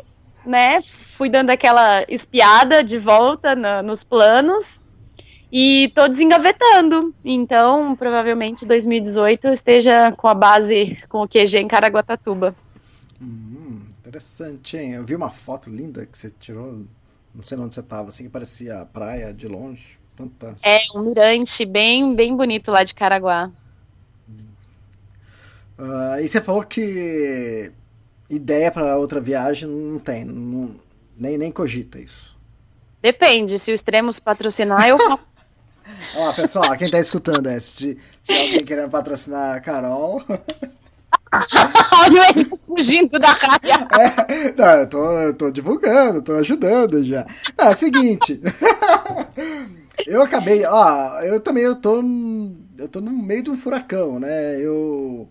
[0.45, 0.79] né?
[1.17, 4.83] Fui dando aquela espiada de volta na- nos planos
[5.51, 7.11] e tô desengavetando.
[7.25, 12.55] Então, provavelmente 2018 eu esteja com a base com o QG em Caraguatatuba.
[13.19, 14.91] Hum, interessante, hein?
[14.91, 16.85] Eu vi uma foto linda que você tirou,
[17.33, 19.97] não sei onde você tava, assim, que parecia a praia de longe.
[20.15, 20.67] Fantástico.
[20.67, 23.51] É um mirante bem, bem bonito lá de Caraguá.
[25.79, 27.71] Ah, e você falou que
[28.29, 30.75] ideia para outra viagem não tem, não-
[31.17, 32.35] nem, nem cogita isso.
[33.01, 34.97] Depende, se o Extremos patrocinar, eu.
[36.17, 40.21] Ó, pessoal, quem tá escutando é, se tiver alguém querendo patrocinar a Carol.
[42.03, 43.87] Olha eles fugindo da raia.
[44.27, 47.25] É, não, eu tô, eu tô divulgando, tô ajudando já.
[47.57, 48.41] Não, é o seguinte.
[50.05, 52.01] eu acabei, ó, eu também eu tô,
[52.77, 54.59] eu tô no meio de um furacão, né?
[54.59, 55.29] Eu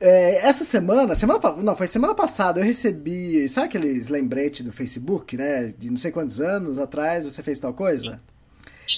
[0.00, 5.36] é, essa semana, semana não, foi semana passada, eu recebi, sabe aqueles lembretes do Facebook,
[5.36, 5.72] né?
[5.78, 8.20] De não sei quantos anos atrás você fez tal coisa?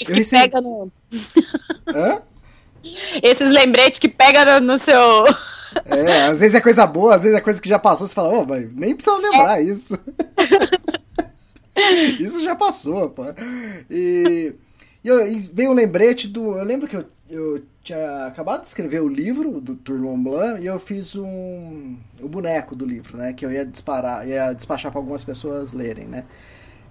[0.01, 0.93] Eu que recebi- pegam no-
[1.95, 2.23] Hã?
[3.23, 5.27] Esses lembretes que pegam no, seu.
[5.85, 8.29] É, às vezes é coisa boa, às vezes é coisa que já passou, você fala,
[8.31, 9.99] ô, mas nem precisa lembrar isso.
[12.19, 13.23] isso já passou, pô.
[13.91, 14.53] E,
[15.05, 16.57] e eu- e veio um lembrete do.
[16.59, 20.63] Eu lembro que eu, eu tinha acabado de escrever o livro do Tour Mont Blanc
[20.63, 21.97] e eu fiz um.
[22.21, 23.33] o boneco do livro, né?
[23.33, 26.25] Que eu ia disparar, ia despachar para algumas pessoas lerem, né?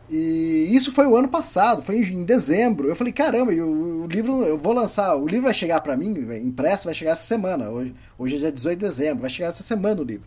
[0.09, 2.87] E isso foi o ano passado, foi em dezembro.
[2.87, 6.15] Eu falei, caramba, e o, livro, eu vou lançar, o livro vai chegar para mim,
[6.41, 7.69] impresso, vai chegar essa semana.
[7.69, 10.25] Hoje, hoje é dia 18 de dezembro, vai chegar essa semana o livro.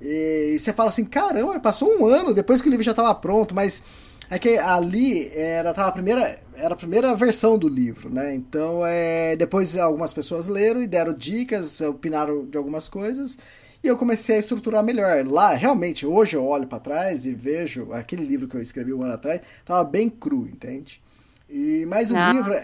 [0.00, 3.14] E, e você fala assim, caramba, passou um ano depois que o livro já estava
[3.14, 3.82] pronto, mas
[4.30, 8.34] é que ali era, tava a primeira, era a primeira versão do livro, né?
[8.34, 13.38] Então, é, depois algumas pessoas leram e deram dicas, opinaram de algumas coisas.
[13.82, 15.24] e eu comecei a estruturar melhor.
[15.26, 19.02] Lá, realmente, hoje eu olho para trás e vejo aquele livro que eu escrevi um
[19.02, 21.00] ano atrás, tava bem cru, entende?
[21.48, 22.32] E mas o Ah.
[22.32, 22.54] livro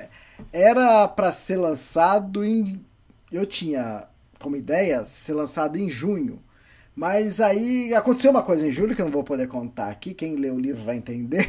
[0.53, 2.85] era para ser lançado em
[3.33, 4.07] eu tinha
[4.41, 6.41] como ideia ser lançado em junho.
[6.97, 10.37] Mas aí aconteceu uma coisa em julho que eu não vou poder contar aqui, quem
[10.37, 11.45] lê o livro vai entender.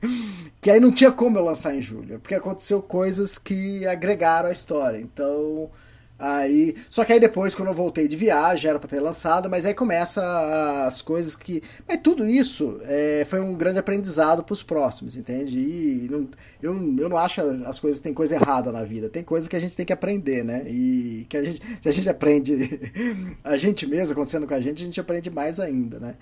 [0.60, 4.52] que aí não tinha como eu lançar em julho, porque aconteceu coisas que agregaram a
[4.52, 4.98] história.
[4.98, 5.70] Então,
[6.22, 9.66] aí, só que aí depois quando eu voltei de viagem era para ter lançado, mas
[9.66, 10.22] aí começa
[10.86, 15.58] as coisas que, mas tudo isso é, foi um grande aprendizado para os próximos, entende?
[15.58, 16.28] E não,
[16.62, 19.60] eu, eu não acho as coisas tem coisa errada na vida, tem coisa que a
[19.60, 20.62] gente tem que aprender, né?
[20.68, 22.80] E que a gente, se a gente aprende
[23.42, 26.14] a gente mesmo acontecendo com a gente, a gente aprende mais ainda, né?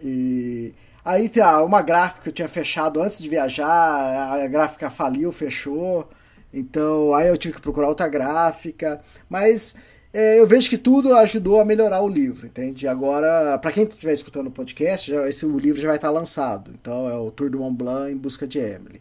[0.00, 0.72] E
[1.04, 5.32] aí tem ah, uma gráfica que eu tinha fechado antes de viajar, a gráfica faliu,
[5.32, 6.08] fechou.
[6.52, 9.74] Então aí eu tive que procurar outra gráfica, mas
[10.12, 12.88] é, eu vejo que tudo ajudou a melhorar o livro, entende?
[12.88, 16.72] Agora, para quem estiver escutando o podcast, já, esse o livro já vai estar lançado.
[16.80, 19.00] Então é o Tour do Mont Blanc em busca de Emily.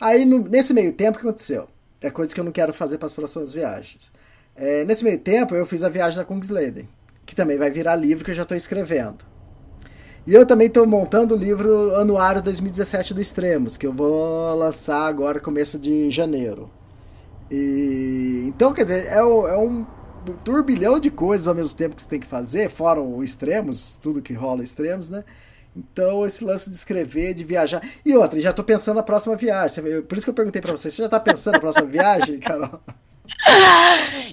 [0.00, 1.68] Aí no- nesse meio tempo o que aconteceu?
[2.00, 4.12] É coisa que eu não quero fazer para as próximas viagens.
[4.54, 6.88] É, nesse meio tempo eu fiz a viagem da Kungsleden,
[7.24, 9.24] que também vai virar livro que eu já estou escrevendo.
[10.28, 15.06] E eu também estou montando o livro Anuário 2017 do Extremos, que eu vou lançar
[15.06, 16.70] agora começo de janeiro.
[17.50, 19.86] E então, quer dizer, é, o- é um
[20.44, 24.20] turbilhão de coisas ao mesmo tempo que você tem que fazer, fora o extremos, tudo
[24.20, 25.24] que rola extremos, né?
[25.74, 27.80] Então, esse lance de escrever, de viajar.
[28.04, 30.02] E outra, já tô pensando na próxima viagem.
[30.02, 32.80] Por isso que eu perguntei pra você, você já tá pensando na próxima viagem, Carol?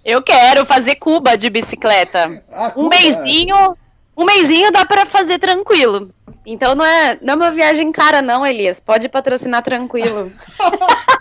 [0.03, 2.43] Eu quero fazer Cuba de bicicleta.
[2.51, 3.77] Ah, Um Cuba, mêsinho,
[4.17, 6.10] um mêsinho dá pra fazer tranquilo.
[6.45, 8.80] Então não é, não é uma viagem cara não, Elias.
[8.80, 10.32] Pode patrocinar tranquilo.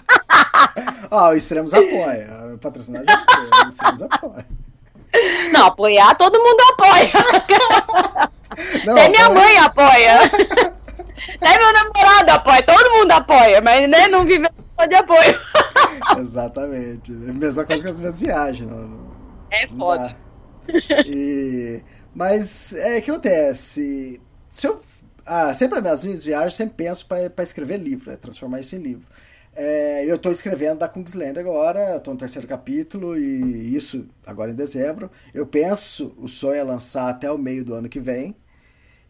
[1.10, 2.56] Ah, o Extremos apoia.
[2.60, 4.46] Patrocinar de você, o Extremos apoia.
[5.52, 7.10] Não, apoiar todo mundo apoia.
[8.84, 10.20] Não, Até minha apoia- mãe apoia.
[11.36, 12.62] Até meu namorado apoia.
[12.64, 15.40] Todo mundo apoia, mas né, não vive só de apoio.
[16.18, 17.12] Exatamente.
[17.12, 18.68] É mesma coisa que as minhas viagens.
[18.70, 19.06] Não, não-
[19.50, 20.16] É não foda.
[20.68, 20.74] dá.
[21.06, 21.82] E-
[22.14, 24.20] mas é que acontece.
[24.50, 24.80] Se eu,
[25.26, 28.78] ah, sempre nas minhas viagens, eu sempre penso para escrever livro, né, transformar isso em
[28.78, 29.06] livro.
[29.56, 34.54] É, eu estou escrevendo da Kungsland agora, estou no terceiro capítulo, e isso agora em
[34.54, 35.10] dezembro.
[35.32, 38.36] Eu penso, o sonho é lançar até o meio do ano que vem.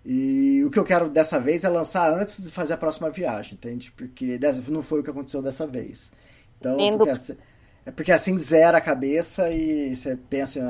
[0.04, 3.54] E o que eu quero dessa vez é lançar antes de fazer a próxima viagem,
[3.54, 3.90] entende?
[3.92, 4.38] Porque
[4.68, 6.12] não foi o que aconteceu dessa vez.
[6.60, 7.36] Então, porque assim,
[7.86, 10.62] é porque assim zera a cabeça e você pensa em,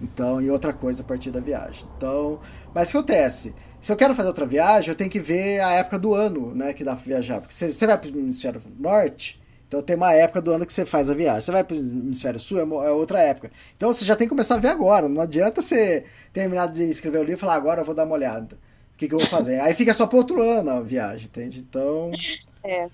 [0.00, 1.88] então, em outra coisa a partir da viagem.
[1.96, 2.40] Então,
[2.74, 3.54] mas o que acontece?
[3.80, 6.72] Se eu quero fazer outra viagem, eu tenho que ver a época do ano, né,
[6.74, 7.40] que dá para viajar.
[7.40, 10.84] Porque você vai para o hemisfério norte, então tem uma época do ano que você
[10.86, 11.40] faz a viagem.
[11.42, 13.50] Você vai para o hemisfério sul, é mo- é outra época.
[13.76, 15.08] Então você já tem que começar a ver agora.
[15.08, 18.14] Não adianta você terminar de escrever o livro e falar, agora eu vou dar uma
[18.14, 18.56] olhada.
[18.94, 19.60] O que, que eu vou fazer?
[19.60, 21.60] Aí fica só para outro ano a viagem, entende?
[21.60, 22.20] Então.
[22.62, 22.90] É.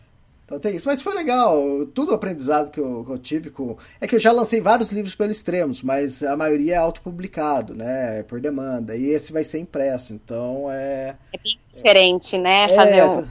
[0.47, 0.89] Então tem isso.
[0.89, 1.61] Mas foi legal.
[1.93, 3.77] Tudo o aprendizado que eu, que eu tive com.
[4.01, 8.23] É que eu já lancei vários livros pelo Extremos, mas a maioria é autopublicado, né?
[8.23, 8.97] Por demanda.
[8.97, 10.15] E esse vai ser impresso.
[10.15, 11.17] Então é.
[11.35, 12.65] É bem diferente, né?
[12.65, 13.29] É, Fazer um, tá-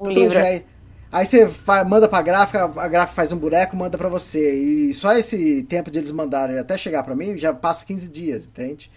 [0.00, 0.32] um livro.
[0.32, 0.64] já é-
[1.10, 4.54] Aí você fa- manda pra gráfica, a gráfica faz um boneco, manda pra você.
[4.62, 8.44] E só esse tempo de eles mandarem até chegar pra mim já passa 15 dias,
[8.44, 8.90] entende?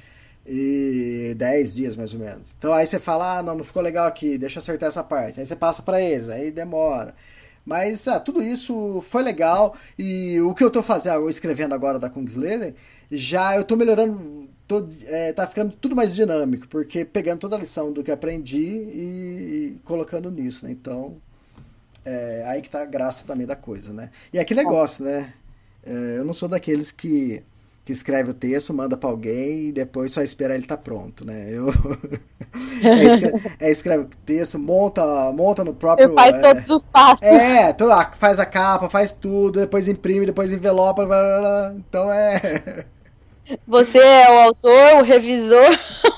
[0.46, 2.56] E 10 dias mais ou menos.
[2.58, 5.40] Então aí você fala, ah, não, não ficou legal aqui, deixa eu acertar essa parte.
[5.40, 7.14] Aí você passa pra eles, aí demora.
[7.66, 9.76] Mas ah, tudo isso foi legal.
[9.98, 12.74] E o que eu tô fazendo, escrevendo agora da Kungsleden,
[13.10, 14.50] já eu tô melhorando.
[14.68, 18.58] Tô, é, tá ficando tudo mais dinâmico, porque pegando toda a lição do que aprendi
[18.58, 20.72] e, e colocando nisso, né?
[20.72, 21.18] Então,
[22.06, 24.10] é aí que tá a graça também da coisa, né?
[24.34, 25.34] E é que negócio, né?
[25.84, 27.44] É, eu não sou daqueles que,
[27.92, 31.48] que escreve o texto, manda pra alguém e depois só espera ele tá pronto, né?
[31.50, 31.68] Eu
[32.84, 36.14] é, escreve, é, escreve o texto, monta, monta no próprio.
[36.14, 37.22] Faz é, todos os passos.
[37.22, 41.74] é, tô lá, faz a capa, faz tudo, depois imprime, depois envelopa, blá, blá, blá.
[41.76, 42.86] então é,
[43.68, 45.70] Você é o autor, o revisor,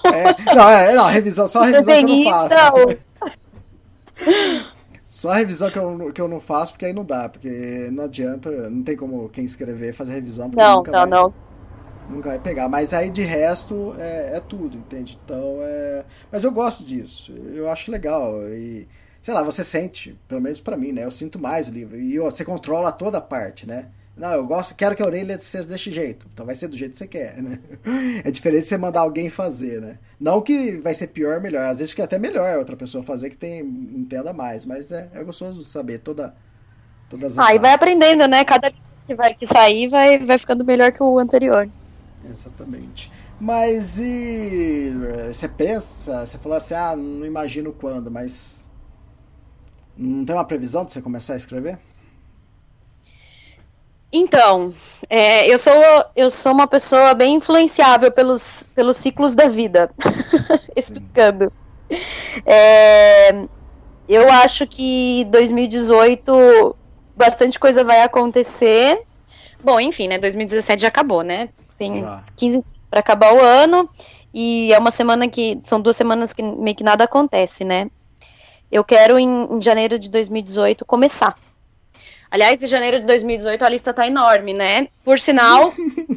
[0.06, 2.56] é- não, é, não, revisão, só a revisão que eu não faço.
[2.78, 4.74] o...
[5.14, 8.06] Só a revisão que eu, que eu não faço, porque aí não dá, porque não
[8.06, 11.34] adianta, não tem como quem escrever fazer revisão, Não, não, vai, não.
[12.10, 12.70] Nunca vai pegar.
[12.70, 15.20] Mas aí de resto é, é tudo, entende?
[15.24, 16.06] Então é.
[16.32, 18.42] Mas eu gosto disso, eu acho legal.
[18.50, 18.88] E,
[19.22, 21.04] sei lá, você sente, pelo menos pra mim, né?
[21.06, 22.00] Eu sinto mais o livro.
[22.00, 23.88] E ó, você controla toda a parte, né?
[24.16, 26.28] Não, eu gosto, quero que a orelha seja desse jeito.
[26.32, 27.60] Então vai ser do jeito que você quer, né?
[28.24, 29.98] É diferente de você mandar alguém fazer, né?
[30.20, 31.66] Não que vai ser pior ou melhor.
[31.66, 34.66] Às vezes fica até melhor outra pessoa fazer que tem, entenda mais.
[34.66, 36.36] Mas é, é gostoso saber toda,
[37.10, 38.46] todas as Ah, e vai aprendendo, né?
[38.46, 41.68] Cada livro que vai que sair vai, vai ficando melhor que o anterior.
[42.30, 43.12] Exatamente.
[43.40, 44.94] Mas e
[45.32, 48.70] você pensa, você falou assim, ah, não imagino quando, mas
[49.98, 51.78] não tem uma previsão de você começar a escrever?
[54.12, 54.74] Então,
[55.10, 55.74] é, eu, sou,
[56.16, 59.90] eu sou uma pessoa bem influenciável pelos, pelos ciclos da vida.
[60.78, 61.52] Explicando.
[62.46, 63.32] É,
[64.08, 66.76] eu acho que 2018
[67.16, 69.02] bastante coisa vai acontecer.
[69.64, 70.20] Bom, enfim, né?
[70.20, 71.50] 2017 já acabou, né?
[71.78, 72.24] Tem já.
[72.36, 73.90] 15 para acabar o ano
[74.34, 77.90] e é uma semana que são duas semanas que meio que nada acontece, né?
[78.72, 81.36] Eu quero em, em janeiro de 2018 começar
[82.34, 84.88] Aliás, em janeiro de 2018 a lista tá enorme, né?
[85.06, 85.72] Por sinal,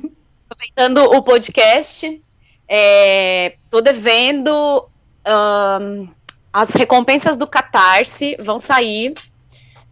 [0.48, 2.22] aproveitando o podcast,
[2.66, 4.88] é, tô devendo
[5.28, 6.08] um,
[6.50, 9.12] as recompensas do Catarse vão sair.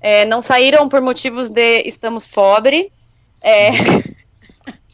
[0.01, 2.91] É, não saíram por motivos de estamos pobre.
[3.43, 3.69] É,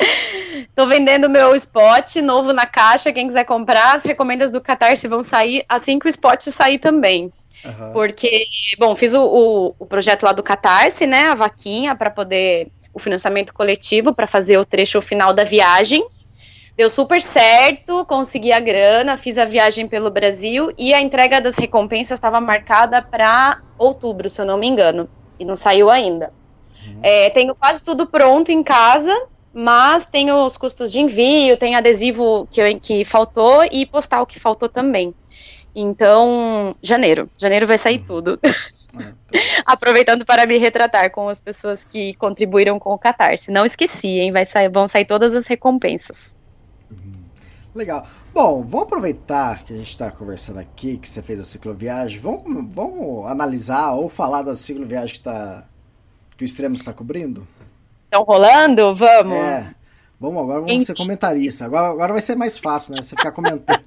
[0.74, 3.12] Tô vendendo meu spot novo na caixa.
[3.12, 7.32] Quem quiser comprar, as recomendas do Catarse vão sair assim que o spot sair também.
[7.64, 7.92] Uhum.
[7.92, 8.46] Porque,
[8.78, 11.24] bom, fiz o, o, o, projeto lá do Catarse, né?
[11.24, 12.68] A vaquinha para poder.
[12.92, 16.05] O financiamento coletivo para fazer o trecho final da viagem.
[16.76, 21.57] Deu super certo, consegui a grana, fiz a viagem pelo Brasil e a entrega das
[21.57, 25.09] recompensas estava marcada para outubro, se eu não me engano.
[25.38, 26.32] E não saiu ainda.
[26.86, 27.01] Uhum.
[27.03, 29.14] É, tenho quase tudo pronto em casa,
[29.53, 34.68] mas tem os custos de envio, tem adesivo que, que faltou e postal que faltou
[34.68, 35.14] também.
[35.74, 37.28] Então, janeiro.
[37.38, 38.38] Janeiro vai sair tudo.
[38.42, 38.80] É.
[39.64, 43.51] Aproveitando para me retratar com as pessoas que contribuíram com o Catarse.
[43.51, 44.32] Não esqueci, hein?
[44.32, 46.38] Vai sair, vão sair todas as recompensas.
[46.90, 47.12] Uhum.
[47.74, 48.05] Legal.
[48.34, 52.18] Bom, vamos aproveitar que a gente está conversando aqui, que você fez a cicloviagem.
[52.18, 55.64] Vamos, vamos analisar ou falar da cicloviagem que, tá,
[56.36, 57.46] que o Extremos está cobrindo?
[58.11, 58.92] Estão rolando?
[58.92, 59.36] Vamos.
[59.36, 59.70] É.
[60.18, 61.64] Vamos, agora vamos ser comentarista.
[61.64, 63.00] Agora, agora vai ser mais fácil, né?
[63.00, 63.84] Você ficar comentando.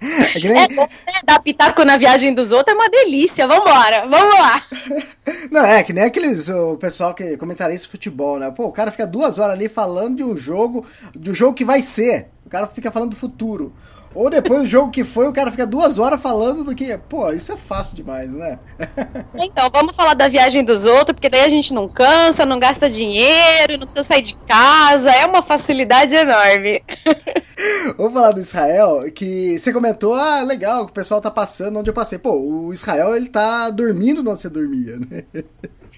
[0.00, 0.62] é, nem...
[0.62, 0.88] é né?
[1.22, 3.46] dar pitaco na viagem dos outros é uma delícia.
[3.46, 4.62] Vambora, vamos lá.
[5.52, 8.50] Não, é que nem aqueles, o pessoal que comentarista de futebol, né?
[8.50, 11.64] Pô, o cara fica duas horas ali falando de um jogo, de um jogo que
[11.64, 12.28] vai ser.
[12.46, 13.74] O cara fica falando do futuro.
[14.14, 16.96] Ou depois do jogo que foi, o cara fica duas horas falando do que.
[17.08, 18.58] Pô, isso é fácil demais, né?
[19.34, 22.88] Então, vamos falar da viagem dos outros, porque daí a gente não cansa, não gasta
[22.88, 26.82] dinheiro, não precisa sair de casa, é uma facilidade enorme.
[27.96, 31.94] Vamos falar do Israel, que você comentou, ah, legal, o pessoal tá passando onde eu
[31.94, 32.18] passei.
[32.18, 35.24] Pô, o Israel, ele tá dormindo onde você dormia, né?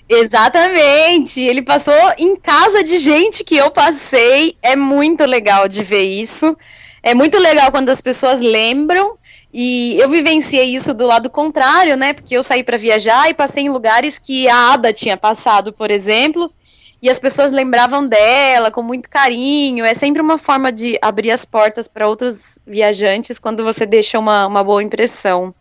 [0.09, 6.03] Exatamente, ele passou em casa de gente que eu passei, é muito legal de ver
[6.03, 6.57] isso.
[7.03, 9.17] É muito legal quando as pessoas lembram
[9.53, 12.13] e eu vivenciei isso do lado contrário, né?
[12.13, 15.91] Porque eu saí para viajar e passei em lugares que a Ada tinha passado, por
[15.91, 16.53] exemplo,
[17.03, 19.85] e as pessoas lembravam dela com muito carinho.
[19.85, 24.47] É sempre uma forma de abrir as portas para outros viajantes quando você deixa uma,
[24.47, 25.55] uma boa impressão.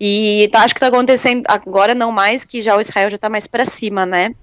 [0.00, 3.28] E tá, acho que está acontecendo agora não mais, que já o Israel já está
[3.28, 4.34] mais para cima, né?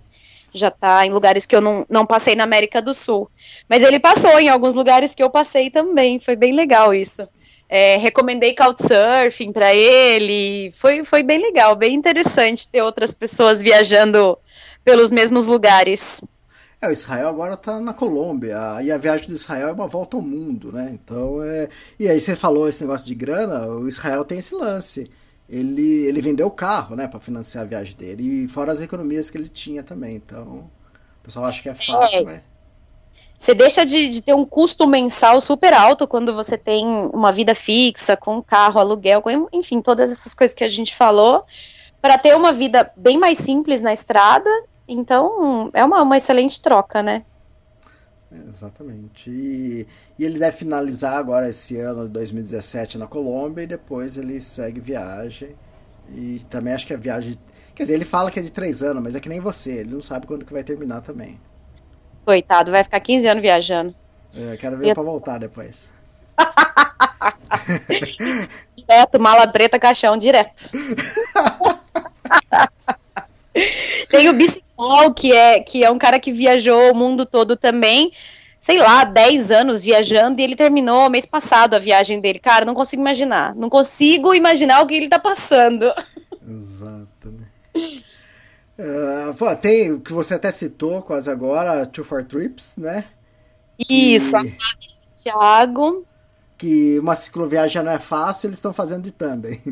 [0.54, 3.28] Já está em lugares que eu não, não passei na América do Sul.
[3.70, 6.20] Mas ele passou em alguns lugares que eu passei também.
[6.20, 7.28] Foi bem legal isso.
[7.70, 10.72] É, recomendei Couchsurfing para ele.
[10.74, 14.38] Foi, foi bem legal, bem interessante ter outras pessoas viajando
[14.84, 16.24] pelos mesmos lugares.
[16.82, 20.15] É, o Israel agora está na Colômbia, e a viagem do Israel é uma volta
[20.15, 20.91] ao mundo, né?
[20.93, 21.68] Então, é...
[21.99, 25.09] E aí você falou esse negócio de grana, o Israel tem esse lance.
[25.49, 29.30] Ele, ele vendeu o carro, né, para financiar a viagem dele, e fora as economias
[29.30, 30.15] que ele tinha também.
[30.15, 30.70] Então,
[31.20, 32.24] o pessoal acha que é fácil, é.
[32.24, 32.41] mas
[33.38, 37.54] você deixa de, de, ter um custo mensal super alto quando você tem uma vida
[37.54, 41.46] fixa, com carro, aluguel, com, enfim, todas essas coisas que a gente falou,
[42.02, 44.50] para ter uma vida bem mais simples na estrada.
[44.88, 47.24] Então, é uma, uma excelente troca, né?
[48.50, 49.30] Exatamente.
[49.30, 54.42] E, e, ele deve finalizar agora esse ano de 2017 na Colômbia e depois ele
[54.42, 55.56] segue viagem.
[56.10, 57.36] E também acho que a viagem.
[57.76, 59.94] Quer dizer, ele fala que é de três anos, mas é que nem você, ele
[59.94, 61.40] não sabe quando que vai terminar também.
[62.28, 63.96] Coitado, vai ficar 15 anos viajando.
[64.38, 64.94] É, quero ver eu...
[64.94, 65.94] pra voltar depois.
[68.76, 70.70] direto, mala preta, caixão, direto.
[74.12, 78.12] Tem o Bicical, que é, que é um cara que viajou o mundo todo também,
[78.60, 82.40] sei lá, 10 anos viajando, e ele terminou mês passado a viagem dele.
[82.40, 83.56] Cara, não consigo imaginar.
[83.56, 85.90] Não consigo imaginar o que ele tá passando.
[86.46, 87.48] Exato, né?
[88.80, 93.06] Uh, tem o que você até citou quase agora, Two for Trips, né?
[93.90, 94.58] Isso, que,
[95.24, 96.06] Thiago.
[96.58, 99.62] Que uma cicloviagem não é fácil, eles estão fazendo de tandem.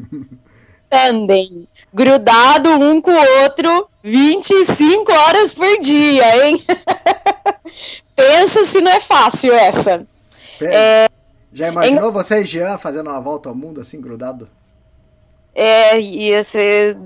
[0.87, 1.67] Tandem.
[1.93, 6.63] Grudado um com o outro 25 horas por dia, hein?
[8.15, 10.05] Pensa se não é fácil essa.
[10.61, 11.09] É...
[11.51, 14.47] Já imaginou você e Jean fazendo uma volta ao mundo assim, grudado?
[15.53, 16.97] É, ia ser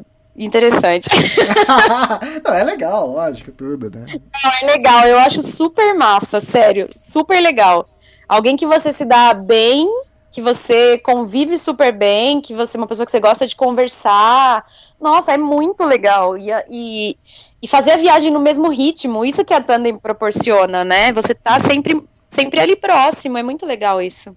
[0.46, 1.10] interessante.
[2.44, 4.06] Não, é legal, lógico, tudo, né?
[4.08, 7.88] Não, é legal, eu acho super massa, sério, super legal.
[8.28, 9.88] Alguém que você se dá bem,
[10.32, 14.66] que você convive super bem, que você é uma pessoa que você gosta de conversar.
[15.00, 16.38] Nossa, é muito legal.
[16.38, 17.18] E, e,
[17.62, 21.12] e fazer a viagem no mesmo ritmo, isso que a Tandem proporciona, né?
[21.14, 24.36] Você tá sempre, sempre ali próximo, é muito legal isso.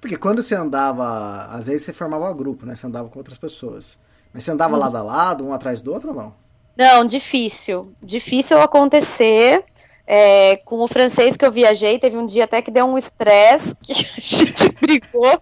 [0.00, 2.74] Porque quando você andava, às vezes você formava um grupo, né?
[2.74, 3.98] Você andava com outras pessoas.
[4.34, 4.80] Mas você andava hum.
[4.80, 6.34] lado a lado, um atrás do outro ou não?
[6.76, 7.94] Não, difícil.
[8.02, 9.64] Difícil acontecer.
[10.06, 13.74] É, com o francês que eu viajei, teve um dia até que deu um estresse,
[13.80, 15.40] que a gente brigou,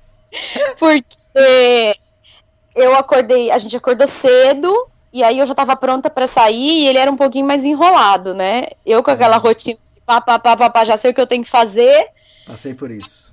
[0.78, 1.96] porque
[2.76, 6.86] eu acordei, a gente acordou cedo, e aí eu já tava pronta para sair, e
[6.86, 8.68] ele era um pouquinho mais enrolado, né?
[8.86, 11.26] Eu com aquela rotina de pá, pá, pá, pá, pá, já sei o que eu
[11.26, 12.06] tenho que fazer.
[12.46, 13.32] Passei por isso.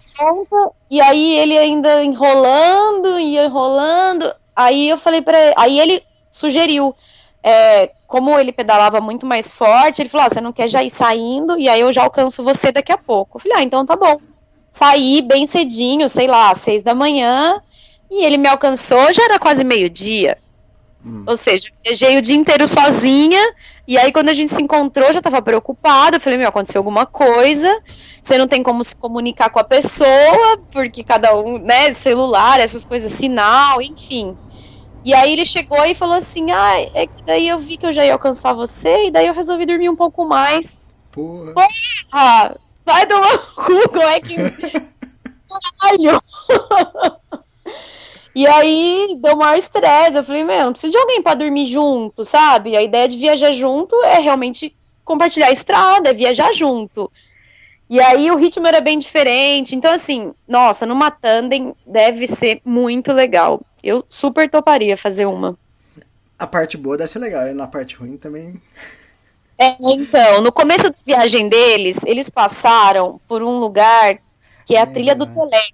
[0.90, 6.94] E aí ele ainda enrolando, e enrolando, aí eu falei para ele, aí ele sugeriu,
[7.42, 10.90] é, como ele pedalava muito mais forte, ele falou: ah, você não quer já ir
[10.90, 13.38] saindo, e aí eu já alcanço você daqui a pouco.
[13.38, 14.20] Eu falei, ah, então tá bom.
[14.70, 17.60] Saí bem cedinho, sei lá, seis da manhã,
[18.12, 20.38] e ele me alcançou, já era quase meio-dia.
[21.06, 21.24] Hum.
[21.26, 23.42] Ou seja, viajei o dia inteiro sozinha,
[23.88, 27.06] e aí quando a gente se encontrou, já tava preocupada, eu falei, meu, aconteceu alguma
[27.06, 27.82] coisa,
[28.22, 32.84] você não tem como se comunicar com a pessoa, porque cada um, né, celular, essas
[32.84, 34.38] coisas, sinal, enfim.
[35.04, 37.94] E aí ele chegou e falou assim: Ah, é que daí eu vi que eu
[37.94, 40.78] já ia alcançar você, e daí eu resolvi dormir um pouco mais.
[41.12, 41.54] Porra!
[41.54, 44.36] Porra vai tomar no cu, como é que.
[45.80, 46.22] Caralho!
[48.36, 50.18] e aí deu maior estresse.
[50.18, 52.76] Eu falei: Meu, não preciso de alguém para dormir junto, sabe?
[52.76, 54.76] A ideia de viajar junto é realmente
[55.06, 57.12] compartilhar a estrada, é viajar junto.
[57.90, 59.76] E aí o ritmo era bem diferente.
[59.76, 63.62] Então, assim, nossa, numa tandem deve ser muito legal.
[63.84, 65.58] Eu super toparia fazer uma.
[66.38, 68.62] A parte boa deve ser legal, e na parte ruim também.
[69.58, 74.20] É, então, no começo da viagem deles, eles passaram por um lugar
[74.66, 75.68] que é a é, trilha do Telé.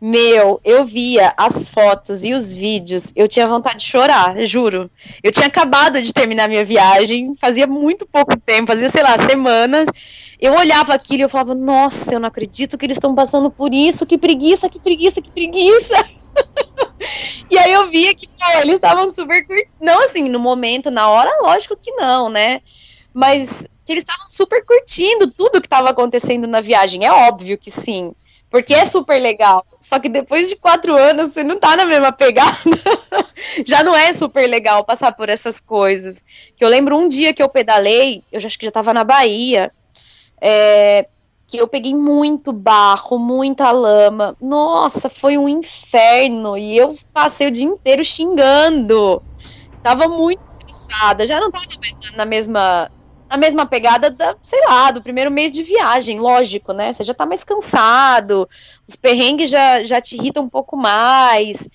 [0.00, 4.90] Meu, eu via as fotos e os vídeos, eu tinha vontade de chorar, juro.
[5.22, 9.88] Eu tinha acabado de terminar minha viagem, fazia muito pouco tempo, fazia, sei lá, semanas,
[10.40, 13.72] eu olhava aquilo e eu falava, nossa, eu não acredito que eles estão passando por
[13.72, 16.04] isso, que preguiça, que preguiça, que preguiça.
[17.50, 19.70] e aí eu via que pô, eles estavam super curtindo.
[19.80, 22.60] Não assim, no momento, na hora, lógico que não, né?
[23.12, 27.04] Mas que eles estavam super curtindo tudo que estava acontecendo na viagem.
[27.04, 28.14] É óbvio que sim.
[28.50, 29.66] Porque é super legal.
[29.80, 32.56] Só que depois de quatro anos, você não tá na mesma pegada.
[33.66, 36.24] já não é super legal passar por essas coisas.
[36.56, 39.04] Que eu lembro um dia que eu pedalei, eu já acho que já tava na
[39.04, 39.72] Bahia
[40.40, 41.06] é,
[41.56, 44.36] eu peguei muito barro, muita lama.
[44.40, 46.56] Nossa, foi um inferno.
[46.56, 49.22] E eu passei o dia inteiro xingando.
[49.82, 51.26] Tava muito estressada.
[51.26, 52.90] Já não tava mais na mesma.
[53.28, 56.92] Na mesma pegada da, sei lá, do primeiro mês de viagem, lógico, né?
[56.92, 58.48] Você já tá mais cansado,
[58.86, 61.66] os perrengues já, já te irritam um pouco mais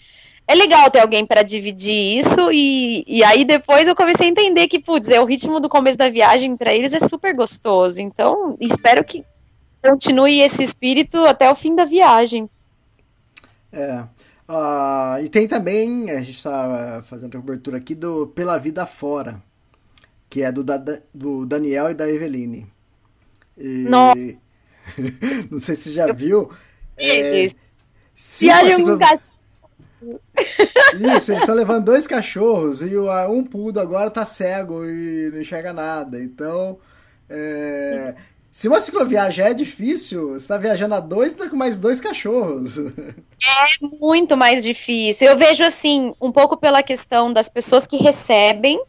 [0.50, 4.68] é legal ter alguém para dividir isso e, e aí depois eu comecei a entender
[4.68, 8.02] que, putz, é o ritmo do começo da viagem para eles é super gostoso.
[8.02, 9.24] Então, espero que
[9.82, 12.50] continue esse espírito até o fim da viagem.
[13.72, 14.04] É.
[14.48, 19.42] Uh, e tem também, a gente está fazendo a cobertura aqui do Pela Vida Fora,
[20.30, 20.82] que é do, da,
[21.14, 22.68] do Daniel e da Eveline.
[23.58, 23.86] E...
[23.88, 24.14] Não.
[25.52, 26.50] Não sei se você já viu.
[26.98, 27.50] É,
[28.40, 28.98] Viagem um
[31.18, 35.74] isso, eles estão levando dois cachorros e um pudo agora tá cego e não enxerga
[35.74, 36.22] nada.
[36.22, 36.80] Então,
[37.30, 38.16] é,
[38.52, 42.78] se uma cicloviagem é difícil, você está viajando a dois, tá com mais dois cachorros.
[42.78, 45.28] É muito mais difícil.
[45.28, 48.82] Eu vejo assim, um pouco pela questão das pessoas que recebem,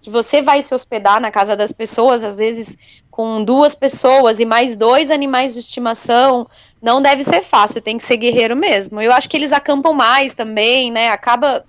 [0.00, 2.78] que você vai se hospedar na casa das pessoas, às vezes
[3.10, 6.46] com duas pessoas e mais dois animais de estimação
[6.80, 9.00] não deve ser fácil, tem que ser guerreiro mesmo.
[9.00, 11.08] Eu acho que eles acampam mais também, né?
[11.08, 11.64] Acaba,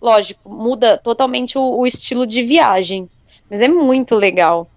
[0.00, 3.08] lógico, muda totalmente o, o estilo de viagem.
[3.48, 4.68] Mas é muito legal.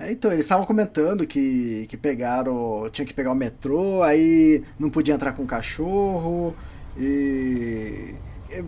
[0.00, 2.88] É, então, eles estavam comentando que, que pegaram.
[2.90, 6.54] Tinha que pegar o metrô, aí não podia entrar com o cachorro.
[6.98, 8.14] E.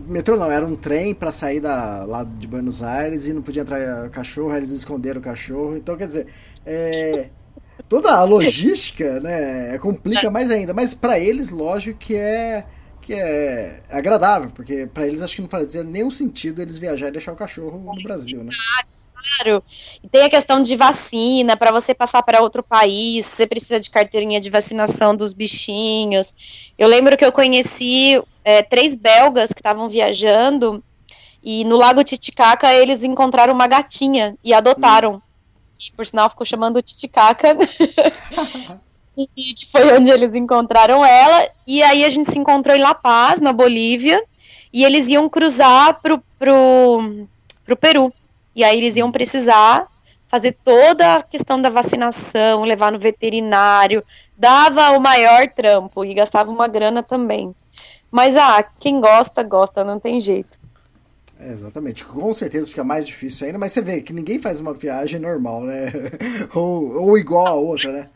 [0.06, 3.62] Metrô não, era um trem para sair da, lá de Buenos Aires e não podia
[3.62, 5.76] entrar cachorro, aí eles esconderam o cachorro.
[5.76, 6.26] Então, quer dizer,
[6.64, 7.30] é,
[7.88, 10.72] toda a logística, né, complica mais ainda.
[10.72, 12.64] Mas para eles, lógico que é
[13.00, 17.10] que é agradável, porque para eles acho que não fazia nenhum sentido eles viajar e
[17.10, 18.52] deixar o cachorro no Brasil, né?
[19.22, 19.62] Claro.
[20.02, 23.90] E tem a questão de vacina, para você passar para outro país, você precisa de
[23.90, 26.34] carteirinha de vacinação dos bichinhos.
[26.76, 30.82] Eu lembro que eu conheci é, três belgas que estavam viajando
[31.42, 35.20] e no Lago Titicaca eles encontraram uma gatinha e adotaram.
[35.78, 37.56] E, por sinal ficou chamando Titicaca.
[39.36, 41.48] e que foi onde eles encontraram ela.
[41.66, 44.22] E aí a gente se encontrou em La Paz, na Bolívia,
[44.72, 47.26] e eles iam cruzar pro, pro,
[47.64, 48.12] pro Peru.
[48.54, 49.86] E aí eles iam precisar
[50.26, 54.02] fazer toda a questão da vacinação, levar no veterinário,
[54.36, 57.54] dava o maior trampo e gastava uma grana também.
[58.10, 60.58] Mas ah, quem gosta, gosta, não tem jeito.
[61.38, 62.04] É, exatamente.
[62.04, 65.62] Com certeza fica mais difícil ainda, mas você vê que ninguém faz uma viagem normal,
[65.62, 65.92] né?
[66.54, 68.08] ou, ou igual a outra, né?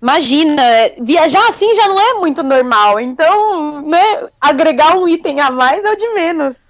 [0.00, 0.62] Imagina,
[1.00, 5.92] viajar assim já não é muito normal, então, né, agregar um item a mais é
[5.92, 6.66] o de menos.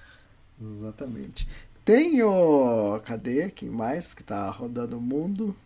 [0.61, 1.49] Exatamente.
[1.85, 3.01] Tem o.
[3.05, 3.51] Cadê?
[3.51, 5.57] Quem mais que tá rodando o mundo?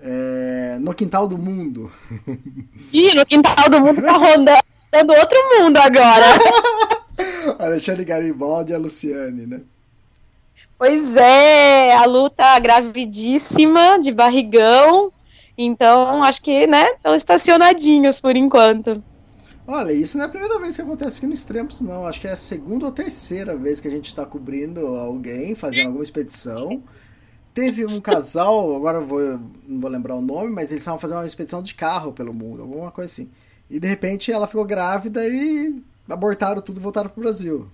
[0.00, 0.76] É...
[0.80, 1.90] No Quintal do Mundo.
[2.92, 6.26] Ih, no Quintal do Mundo tá rodando outro mundo agora.
[7.58, 9.60] Alexandre Garibaldi e a Luciane, né?
[10.78, 15.10] Pois é, a Lu tá gravidíssima, de barrigão.
[15.56, 19.02] Então, acho que, né, estão estacionadinhos por enquanto.
[19.66, 22.06] Olha, isso não é a primeira vez que acontece aqui no Extremos, não.
[22.06, 25.88] Acho que é a segunda ou terceira vez que a gente está cobrindo alguém, fazendo
[25.88, 26.82] alguma expedição.
[27.52, 31.26] Teve um casal, agora vou, não vou lembrar o nome, mas eles estavam fazendo uma
[31.26, 33.30] expedição de carro pelo mundo, alguma coisa assim.
[33.68, 37.66] E de repente ela ficou grávida e abortaram tudo e voltaram pro Brasil.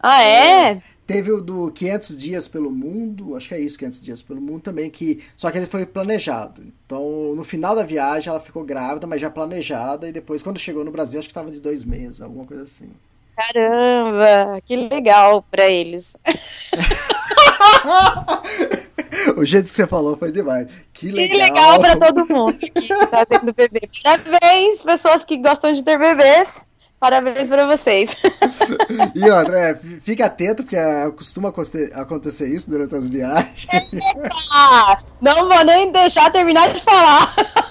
[0.00, 0.72] Ah, é?
[0.72, 0.82] é?
[1.06, 4.62] Teve o do 500 dias pelo mundo, acho que é isso, 500 dias pelo mundo
[4.62, 6.64] também, que só que ele foi planejado.
[6.84, 10.84] Então, no final da viagem, ela ficou grávida, mas já planejada, e depois, quando chegou
[10.84, 12.90] no Brasil, acho que estava de dois meses, alguma coisa assim.
[13.36, 16.16] Caramba, que legal para eles.
[19.36, 20.66] o jeito que você falou foi demais.
[20.92, 21.28] Que legal.
[21.28, 23.88] Que legal para todo mundo que tá tendo bebê.
[24.02, 26.64] Parabéns, pessoas que gostam de ter bebês.
[26.98, 28.16] Parabéns para vocês.
[29.14, 30.76] e outra, é, fica atento, porque
[31.16, 31.52] costuma
[31.94, 33.66] acontecer isso durante as viagens.
[33.70, 35.02] Eita!
[35.20, 37.34] Não vou nem deixar terminar de falar.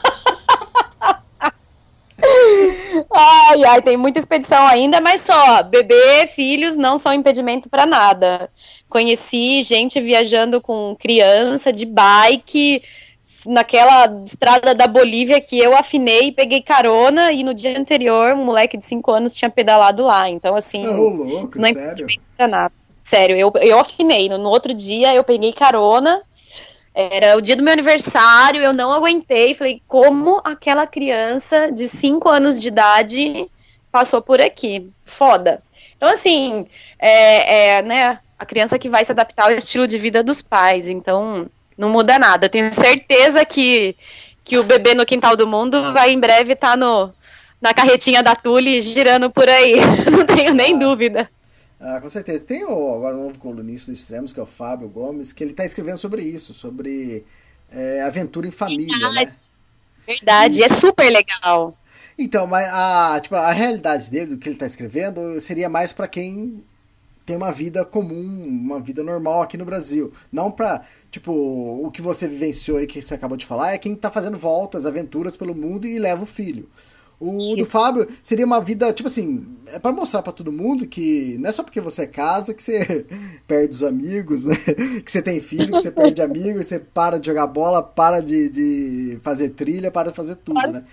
[3.13, 8.49] Ai, ai, tem muita expedição ainda, mas só, bebê, filhos não são impedimento para nada.
[8.89, 12.81] Conheci gente viajando com criança de bike,
[13.47, 18.77] naquela estrada da Bolívia que eu afinei, peguei carona e no dia anterior um moleque
[18.77, 20.29] de 5 anos tinha pedalado lá.
[20.29, 22.07] Então, assim, oh, louco, não é sério?
[22.49, 22.73] nada.
[23.03, 24.29] Sério, eu, eu afinei.
[24.29, 26.21] No, no outro dia eu peguei carona.
[26.93, 29.53] Era o dia do meu aniversário, eu não aguentei.
[29.53, 33.47] Falei, como aquela criança de 5 anos de idade
[33.91, 34.89] passou por aqui?
[35.03, 35.61] Foda.
[35.95, 36.65] Então, assim,
[36.99, 40.87] é, é, né, a criança que vai se adaptar ao estilo de vida dos pais.
[40.87, 42.49] Então, não muda nada.
[42.49, 43.95] Tenho certeza que,
[44.43, 47.13] que o bebê no quintal do mundo vai em breve estar tá no,
[47.61, 49.75] na carretinha da Tule girando por aí.
[50.11, 51.29] Não tenho nem ah, dúvida.
[51.79, 52.43] Ah, com certeza.
[52.43, 55.51] Tem o, agora um novo colunista do Extremos, que é o Fábio Gomes, que ele
[55.51, 57.25] está escrevendo sobre isso, sobre
[57.71, 59.25] é, aventura em família, Verdade.
[59.25, 59.35] né?
[60.07, 60.63] Verdade, e...
[60.63, 61.77] é super legal.
[62.17, 66.07] Então, mas a, tipo, a realidade dele, do que ele está escrevendo, seria mais para
[66.07, 66.63] quem
[67.25, 70.13] tem uma vida comum, uma vida normal aqui no Brasil.
[70.31, 73.95] Não pra, tipo, o que você vivenciou aí, que você acabou de falar, é quem
[73.95, 76.69] tá fazendo voltas, aventuras pelo mundo e leva o filho.
[77.19, 77.55] O Isso.
[77.57, 81.49] do Fábio seria uma vida, tipo assim, é para mostrar para todo mundo que não
[81.49, 83.05] é só porque você é casa que você
[83.47, 84.55] perde os amigos, né?
[85.03, 88.49] Que você tem filho, que você perde amigos, você para de jogar bola, para de,
[88.49, 90.83] de fazer trilha, para de fazer tudo, né?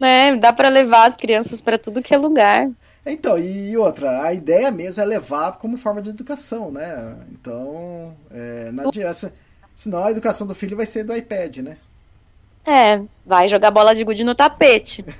[0.00, 2.70] É, dá para levar as crianças para tudo que é lugar.
[3.06, 7.16] Então, e outra, a ideia mesmo é levar como forma de educação, né?
[7.30, 9.32] Então, é, não adianta.
[9.76, 11.76] Senão a educação do filho vai ser do iPad, né?
[12.66, 15.04] É, vai jogar bola de gude no tapete.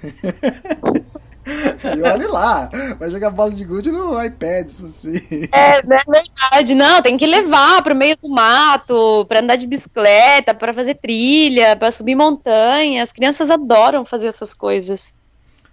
[1.47, 2.69] e olhe lá,
[2.99, 5.21] vai jogar bola de gude no iPad, isso sim.
[5.53, 6.75] É, é verdade.
[6.75, 11.77] Não, tem que levar pro meio do mato, para andar de bicicleta, para fazer trilha,
[11.77, 13.01] para subir montanha.
[13.01, 15.15] As crianças adoram fazer essas coisas.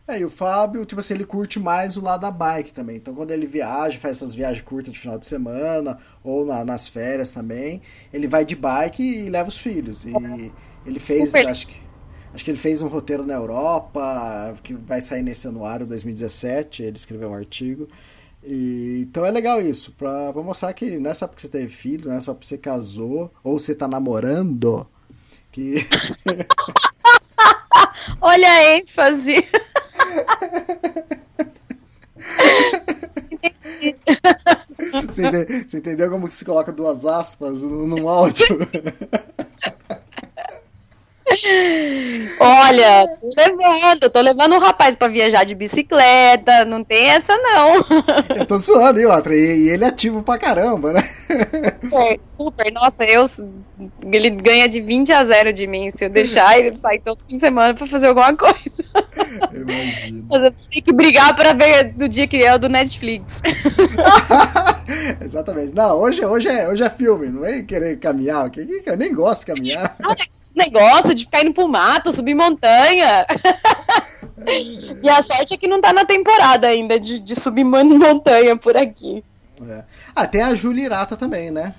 [0.05, 2.97] É, e o Fábio, tipo assim, ele curte mais o lado da bike também.
[2.97, 6.89] Então, quando ele viaja, faz essas viagens curtas de final de semana, ou na, nas
[6.89, 7.81] férias também,
[8.11, 10.03] ele vai de bike e leva os filhos.
[10.03, 10.51] E
[10.85, 11.47] ele fez, Super.
[11.47, 11.75] acho que,
[12.33, 16.97] acho que ele fez um roteiro na Europa, que vai sair nesse anuário 2017, ele
[16.97, 17.87] escreveu um artigo.
[18.43, 21.69] E, então é legal isso, pra, pra mostrar que não é só porque você teve
[21.69, 24.85] filho, não é só porque você casou, ou você tá namorando,
[25.49, 25.75] que...
[28.19, 29.45] Olha a ênfase.
[35.07, 38.45] Você, você entendeu como que se coloca duas aspas num áudio?
[42.39, 47.75] Olha, tô levando, tô levando um rapaz pra viajar de bicicleta, não tem essa não.
[48.35, 51.01] Eu tô zoando, e outra, e, e ele é ativo pra caramba, né?
[51.81, 53.23] Super, super, nossa, eu,
[54.11, 57.35] ele ganha de 20 a 0 de mim, se eu deixar ele sair todo fim
[57.35, 58.82] de semana pra fazer alguma coisa.
[60.29, 63.41] Mas eu tenho que brigar pra ver do dia que é o do Netflix.
[65.21, 65.73] Exatamente.
[65.73, 68.49] Não, hoje, hoje, é, hoje é filme, não é querer caminhar.
[68.85, 69.95] Eu nem gosto de caminhar.
[70.55, 73.25] Negócio de ficar indo pro mato, subir montanha.
[75.01, 78.55] E a sorte é que não tá na temporada ainda de, de subir mon- montanha
[78.57, 79.23] por aqui.
[79.67, 79.83] É.
[80.15, 81.73] Ah, tem a Júlia Irata também, né?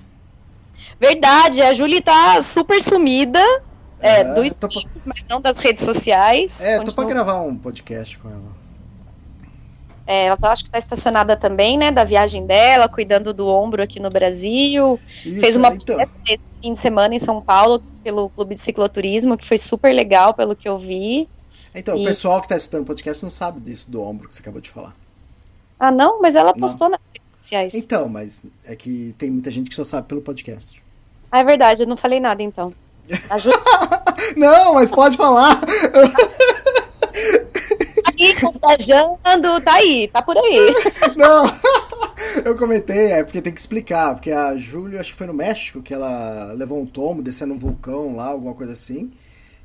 [0.99, 3.41] Verdade, a Julie tá super sumida
[4.05, 6.61] é, É, do tô stream, mas não das redes sociais.
[6.63, 8.65] É, tô pra Continua- gravar um podcast com ela.
[10.07, 13.81] É, ela tá, acho que tá estacionada também, né, da viagem dela, cuidando do ombro
[13.81, 14.99] aqui no Brasil.
[15.25, 19.35] Isso, Fez uma então, esse fim de semana em São Paulo pelo Clube de Cicloturismo,
[19.35, 21.27] que foi super legal, pelo que eu vi.
[21.73, 24.33] então, o E- pessoal que tá escutando o podcast não sabe disso do ombro que
[24.35, 24.95] você acabou de falar.
[25.79, 26.21] Ah, não?
[26.21, 26.59] Mas ela Não.
[26.59, 27.73] postou nas redes sociais.
[27.73, 30.81] Então, mas é que tem muita gente que só sabe pelo podcast.
[31.31, 32.71] Ah, é verdade, eu não falei nada então.
[33.29, 33.51] A Ju
[34.35, 35.59] Não, mas pode falar!
[35.59, 35.67] tá
[38.19, 40.73] aí contagiando, tá aí, tá por aí.
[41.15, 41.45] Não!
[42.43, 45.81] Eu comentei, é porque tem que explicar, porque a Júlia, acho que foi no México,
[45.81, 49.11] que ela levou um tombo, descendo um vulcão lá, alguma coisa assim,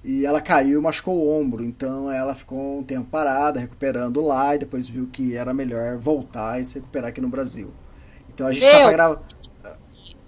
[0.05, 4.55] e ela caiu e machucou o ombro, então ela ficou um tempo parada, recuperando lá,
[4.55, 7.73] e depois viu que era melhor voltar e se recuperar aqui no Brasil.
[8.33, 8.83] Então a gente tá Meu.
[8.85, 9.23] pra gravar.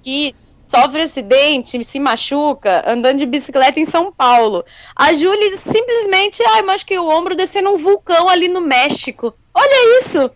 [0.02, 0.34] que
[0.72, 4.64] sofre acidente, se machuca, andando de bicicleta em São Paulo.
[4.96, 9.34] A Júlia simplesmente, ai, mas que o ombro descendo um vulcão ali no México.
[9.54, 10.30] Olha isso!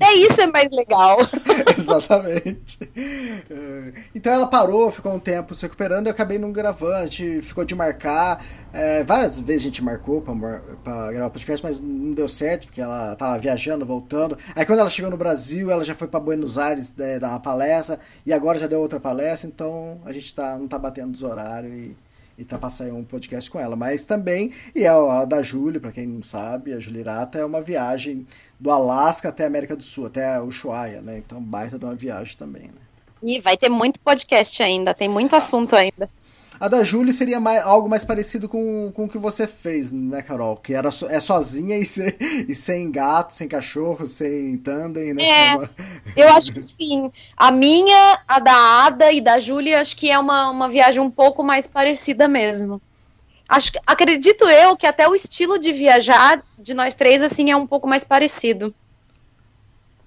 [0.00, 1.18] É isso é mais legal.
[1.76, 2.78] Exatamente.
[2.96, 7.42] É, Então ela parou, ficou um tempo se recuperando, eu acabei não gravando, a gente
[7.42, 8.42] ficou de marcar.
[8.72, 10.34] é, várias vezes a gente marcou pra,
[10.82, 14.38] pra gravar podcast, mas não deu certo, porque ela tava viajando, voltando.
[14.54, 17.40] Aí quando ela chegou no Brasil, ela já foi pra Buenos Aires né, dar uma
[17.40, 21.22] palestra, e agora já deu outra palestra, então a gente tá, não tá batendo os
[21.22, 21.96] horários e,
[22.36, 23.76] e tá pra sair um podcast com ela.
[23.76, 27.60] Mas também, e a da Júlia, pra quem não sabe, a Júlia Irata é uma
[27.60, 28.26] viagem
[28.58, 31.18] do Alasca até a América do Sul, até Ushuaia, né?
[31.18, 32.80] Então baita de uma viagem também, né?
[33.22, 36.08] E vai ter muito podcast ainda, tem muito assunto ainda.
[36.62, 40.22] A da Júlia seria mais, algo mais parecido com, com o que você fez, né,
[40.22, 40.56] Carol?
[40.56, 42.14] Que era so- é sozinha e, sem-
[42.48, 45.24] e sem gato, sem cachorro, sem tandem, né?
[45.24, 45.54] É.
[46.16, 47.10] Eu acho que sim.
[47.36, 48.52] A minha, a da
[48.86, 52.80] Ada e da Júlia, acho que é uma, uma viagem um pouco mais parecida mesmo.
[53.48, 57.66] Acho, acredito eu que até o estilo de viajar de nós três, assim, é um
[57.66, 58.72] pouco mais parecido.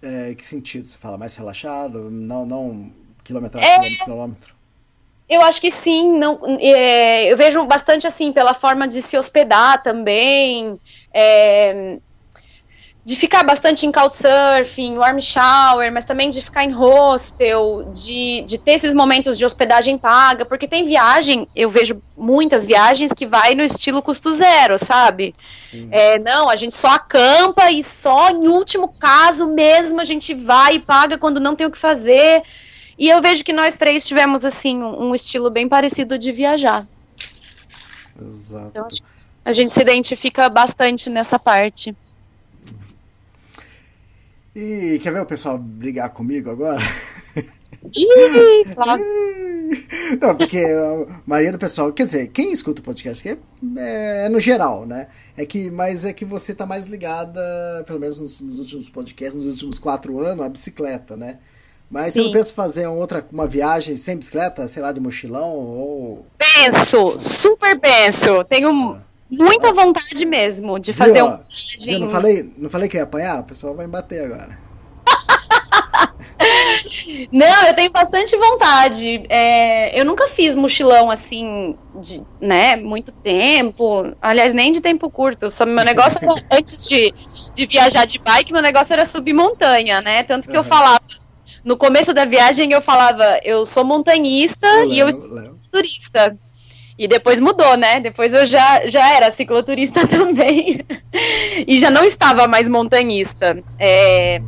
[0.01, 0.87] é, que sentido?
[0.87, 2.09] Você fala mais relaxado?
[2.09, 2.89] Não, não
[3.25, 4.05] quilometragem, É.
[4.05, 4.54] quilômetro.
[5.29, 6.17] Eu acho que sim.
[6.17, 10.79] Não, é, eu vejo bastante assim pela forma de se hospedar também.
[11.13, 11.97] é,
[13.05, 18.57] de ficar bastante em couchsurfing, warm shower, mas também de ficar em hostel, de, de
[18.57, 23.53] ter esses momentos de hospedagem paga, porque tem viagem, eu vejo muitas viagens que vai
[23.53, 25.35] no estilo custo zero, sabe?
[25.61, 25.87] Sim.
[25.91, 30.75] É, não, a gente só acampa e só em último caso mesmo a gente vai
[30.75, 32.41] e paga quando não tem o que fazer.
[32.97, 36.87] E eu vejo que nós três tivemos assim um, um estilo bem parecido de viajar.
[38.21, 38.67] Exato.
[38.69, 38.87] Então,
[39.43, 41.95] A gente se identifica bastante nessa parte.
[44.55, 46.81] E quer ver o pessoal brigar comigo agora?
[47.93, 49.03] Ih, claro.
[50.21, 53.39] Não, porque a maioria do pessoal, quer dizer, quem escuta o podcast aqui
[53.77, 55.07] é, é no geral, né?
[55.35, 57.41] É que, mas é que você tá mais ligada,
[57.85, 61.39] pelo menos nos, nos últimos podcasts, nos últimos quatro anos, à bicicleta, né?
[61.89, 62.25] Mas você Sim.
[62.25, 66.25] não pensa em fazer uma outra, uma viagem sem bicicleta, sei lá, de mochilão ou.
[66.37, 68.43] Penso, super penso.
[68.45, 71.39] Tenho muita vontade mesmo de fazer Viu, um.
[71.81, 71.99] Viu?
[71.99, 73.39] Não falei, não falei que ia apanhar?
[73.41, 74.57] O pessoal vai me bater agora.
[77.31, 79.23] Não, eu tenho bastante vontade.
[79.29, 84.13] É, eu nunca fiz mochilão assim, de, né, muito tempo.
[84.21, 85.49] Aliás, nem de tempo curto.
[85.49, 86.19] Só meu negócio
[86.51, 87.13] antes de,
[87.53, 90.23] de viajar de bike, meu negócio era subir montanha, né?
[90.23, 90.67] Tanto que eu Uhum.
[90.67, 91.01] falava.
[91.65, 95.59] No começo da viagem eu falava, eu sou montanhista e eu Léo.
[95.71, 96.37] turista.
[96.97, 97.99] E depois mudou, né?
[97.99, 100.79] Depois eu já, já era cicloturista também.
[101.67, 103.61] e já não estava mais montanhista.
[103.79, 104.39] É,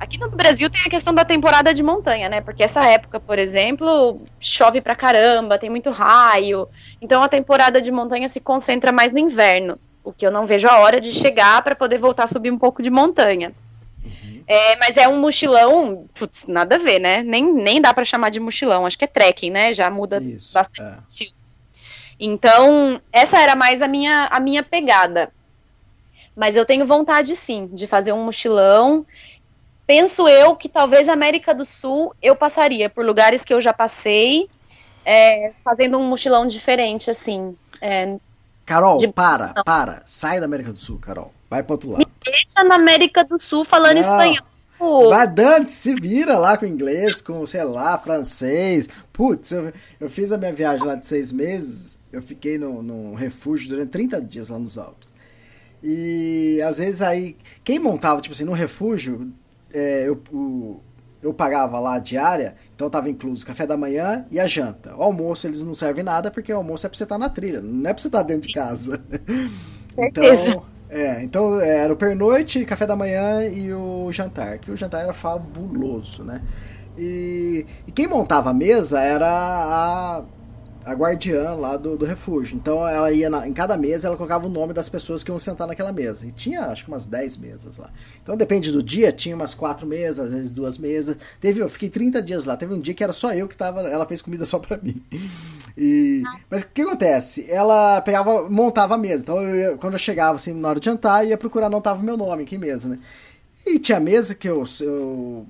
[0.00, 2.40] Aqui no Brasil tem a questão da temporada de montanha, né?
[2.40, 6.68] Porque essa época, por exemplo, chove pra caramba, tem muito raio.
[7.02, 9.76] Então a temporada de montanha se concentra mais no inverno.
[10.04, 12.58] O que eu não vejo a hora de chegar para poder voltar a subir um
[12.58, 13.52] pouco de montanha.
[14.48, 17.22] É, mas é um mochilão, putz, nada a ver, né?
[17.22, 19.74] Nem, nem dá pra chamar de mochilão, acho que é trekking, né?
[19.74, 20.54] Já muda Isso.
[20.54, 20.80] bastante.
[21.34, 21.38] é.
[22.18, 25.30] Então, essa era mais a minha, a minha pegada.
[26.34, 29.04] Mas eu tenho vontade, sim, de fazer um mochilão.
[29.86, 33.72] Penso eu que talvez a América do Sul eu passaria por lugares que eu já
[33.72, 34.48] passei,
[35.04, 37.56] é, fazendo um mochilão diferente, assim.
[37.80, 38.16] É,
[38.64, 40.02] Carol, De- para, para.
[40.06, 41.32] Sai da América do Sul, Carol.
[41.50, 42.10] Vai pro outro lado.
[42.24, 44.00] deixa na América do Sul falando Não.
[44.00, 45.08] espanhol.
[45.10, 48.88] Vai dando, se vira lá com inglês, com, sei lá, francês.
[49.12, 53.14] Putz, eu, eu fiz a minha viagem lá de seis meses, eu fiquei no, num
[53.14, 55.12] refúgio durante 30 dias lá nos Alpes.
[55.82, 59.32] E às vezes aí, quem montava, tipo assim, no refúgio,
[59.72, 60.80] é, eu, o-
[61.22, 64.94] eu pagava lá a diária, então tava incluso o café da manhã e a janta.
[64.96, 67.60] O almoço eles não servem nada, porque o almoço é pra você estar na trilha,
[67.60, 69.00] não é pra você estar dentro de casa.
[69.92, 70.50] Certeza.
[70.52, 74.76] Então, é, então é, era o pernoite, café da manhã e o jantar, que o
[74.76, 76.42] jantar era fabuloso, né?
[76.96, 80.22] E, e quem montava a mesa era a,
[80.88, 82.56] a guardiã lá do, do refúgio.
[82.56, 85.38] Então ela ia na- em cada mesa, ela colocava o nome das pessoas que iam
[85.38, 86.26] sentar naquela mesa.
[86.26, 87.90] E tinha acho que umas 10 mesas lá.
[88.22, 91.16] Então depende do dia, tinha umas quatro mesas, às vezes duas mesas.
[91.40, 92.56] Teve, eu fiquei 30 dias lá.
[92.56, 95.02] Teve um dia que era só eu que tava, ela fez comida só pra mim.
[95.76, 97.46] E, mas o que acontece?
[97.50, 99.22] Ela pegava, montava a mesa.
[99.22, 102.16] Então eu quando eu chegava assim na hora de jantar, ia procurar não tava meu
[102.16, 102.98] nome, que mesa, né?
[103.66, 105.46] E tinha mesa que eu, eu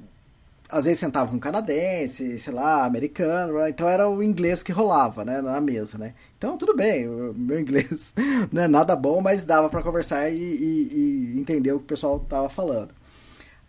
[0.71, 3.71] às vezes sentava um canadense, sei lá, americano, né?
[3.71, 6.15] então era o inglês que rolava, né, na mesa, né?
[6.37, 8.15] Então tudo bem, o meu inglês
[8.53, 11.89] não é nada bom, mas dava pra conversar e, e- e entender o que o
[11.89, 12.91] pessoal tava falando.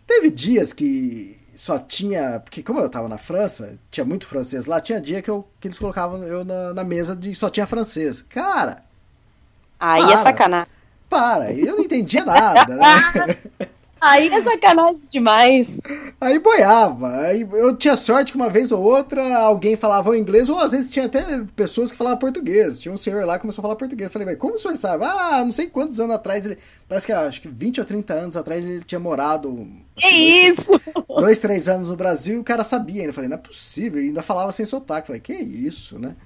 [0.06, 4.80] Teve dias que só tinha, porque como eu tava na França, tinha muito francês lá,
[4.80, 8.22] tinha dia que, eu, que eles colocavam eu na, na mesa de só tinha francês.
[8.22, 8.84] Cara,
[9.78, 10.16] Aí é Para.
[10.16, 10.72] sacanagem.
[11.08, 13.04] para, eu não entendia nada, né?
[14.00, 15.78] Aí é sacanagem demais.
[16.20, 17.18] Aí boiava.
[17.18, 20.90] Aí eu tinha sorte que uma vez ou outra alguém falava inglês, ou às vezes
[20.90, 21.22] tinha até
[21.54, 22.80] pessoas que falavam português.
[22.80, 24.06] Tinha um senhor lá que começou a falar português.
[24.06, 25.04] Eu falei, mas como o senhor sabe?
[25.04, 26.56] Ah, não sei quantos anos atrás ele.
[26.88, 29.68] Parece que acho que 20 ou 30 anos atrás ele tinha morado.
[29.96, 30.80] Que dois, isso?
[31.08, 33.04] dois, três anos no Brasil e o cara sabia.
[33.04, 34.00] Eu falei, não é possível.
[34.00, 35.02] E ainda falava sem sotaque.
[35.02, 36.16] Eu falei, que isso, né?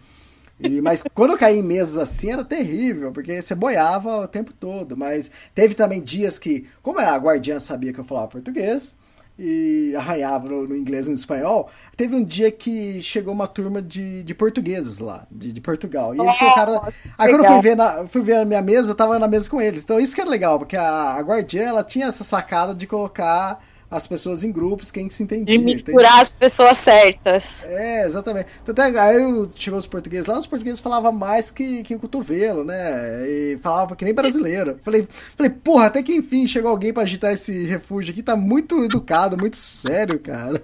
[0.58, 4.52] E, mas quando eu caí em mesas assim era terrível, porque você boiava o tempo
[4.52, 4.96] todo.
[4.96, 8.96] Mas teve também dias que, como a guardiã sabia que eu falava português
[9.36, 13.82] e arranhava no, no inglês e no espanhol, teve um dia que chegou uma turma
[13.82, 16.14] de, de portugueses lá, de, de Portugal.
[16.14, 16.82] E eles colocaram.
[17.18, 19.50] Aí quando eu fui ver, na, fui ver a minha mesa, eu tava na mesa
[19.50, 19.82] com eles.
[19.82, 23.60] Então isso que era legal, porque a, a guardiã ela tinha essa sacada de colocar
[23.96, 25.54] as pessoas em grupos, quem se entendia.
[25.54, 25.72] Entende?
[25.72, 27.66] misturar as pessoas certas.
[27.66, 28.48] É, exatamente.
[28.62, 31.98] Então, até, aí eu- chegou os portugueses lá, os portugueses falavam mais que, que o
[31.98, 33.26] cotovelo, né?
[33.28, 34.78] E falavam que nem brasileiro.
[34.82, 38.84] Falei, falei, porra, até que enfim chegou alguém pra agitar esse refúgio aqui, tá muito
[38.84, 40.60] educado, muito sério, cara.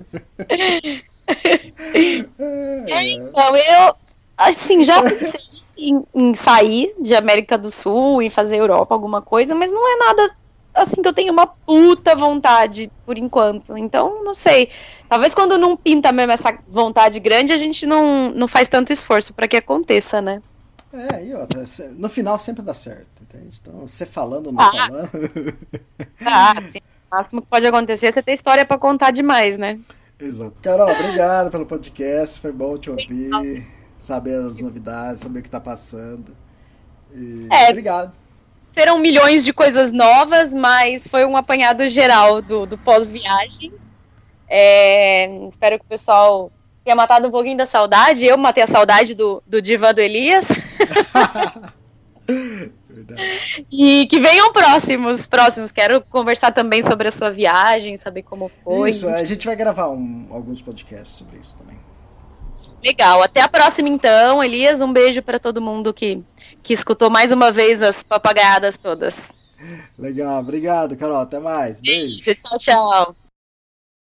[2.38, 3.94] É, então, eu,
[4.36, 5.40] assim, já pensei
[5.76, 9.96] em, em sair de América do Sul, em fazer Europa, alguma coisa, mas não é
[9.96, 10.30] nada
[10.74, 13.76] assim que eu tenho uma puta vontade por enquanto.
[13.76, 14.68] Então, não sei.
[15.08, 19.34] Talvez quando não pinta mesmo essa vontade grande, a gente não, não faz tanto esforço
[19.34, 20.40] pra que aconteça, né?
[20.92, 21.62] É, e outra,
[21.96, 23.60] no final sempre dá certo, entende?
[23.62, 24.72] Então, você falando ou não Ah.
[24.72, 25.10] falando.
[26.24, 29.78] Ah, assim, o máximo que pode acontecer é você ter história pra contar demais, né?
[30.18, 30.54] Exato.
[30.60, 33.66] Carol, obrigado pelo podcast, foi bom te ouvir,
[33.98, 36.36] saber as novidades, saber o que tá passando.
[37.14, 37.70] E É.
[37.70, 38.12] Obrigado.
[38.70, 43.72] Serão milhões de coisas novas, mas foi um apanhado geral do, do pós-viagem.
[44.48, 46.50] É, espero que o pessoal
[46.84, 48.24] tenha matado um pouquinho da saudade.
[48.24, 50.48] Eu matei a saudade do, do Diva do Elias.
[52.88, 53.66] Verdade.
[53.72, 55.72] E que venham próximos, próximos.
[55.72, 58.90] Quero conversar também sobre a sua viagem, saber como foi.
[58.90, 61.76] Isso, a gente vai gravar um- alguns podcasts sobre isso também.
[62.84, 63.22] Legal.
[63.22, 64.80] Até a próxima, então, Elias.
[64.80, 66.22] Um beijo para todo mundo que,
[66.62, 69.32] que escutou mais uma vez as papagaiadas todas.
[69.98, 71.18] Legal, obrigado, Carol.
[71.18, 71.80] Até mais.
[71.80, 72.22] Beijo.
[72.22, 73.16] Tchau, tchau.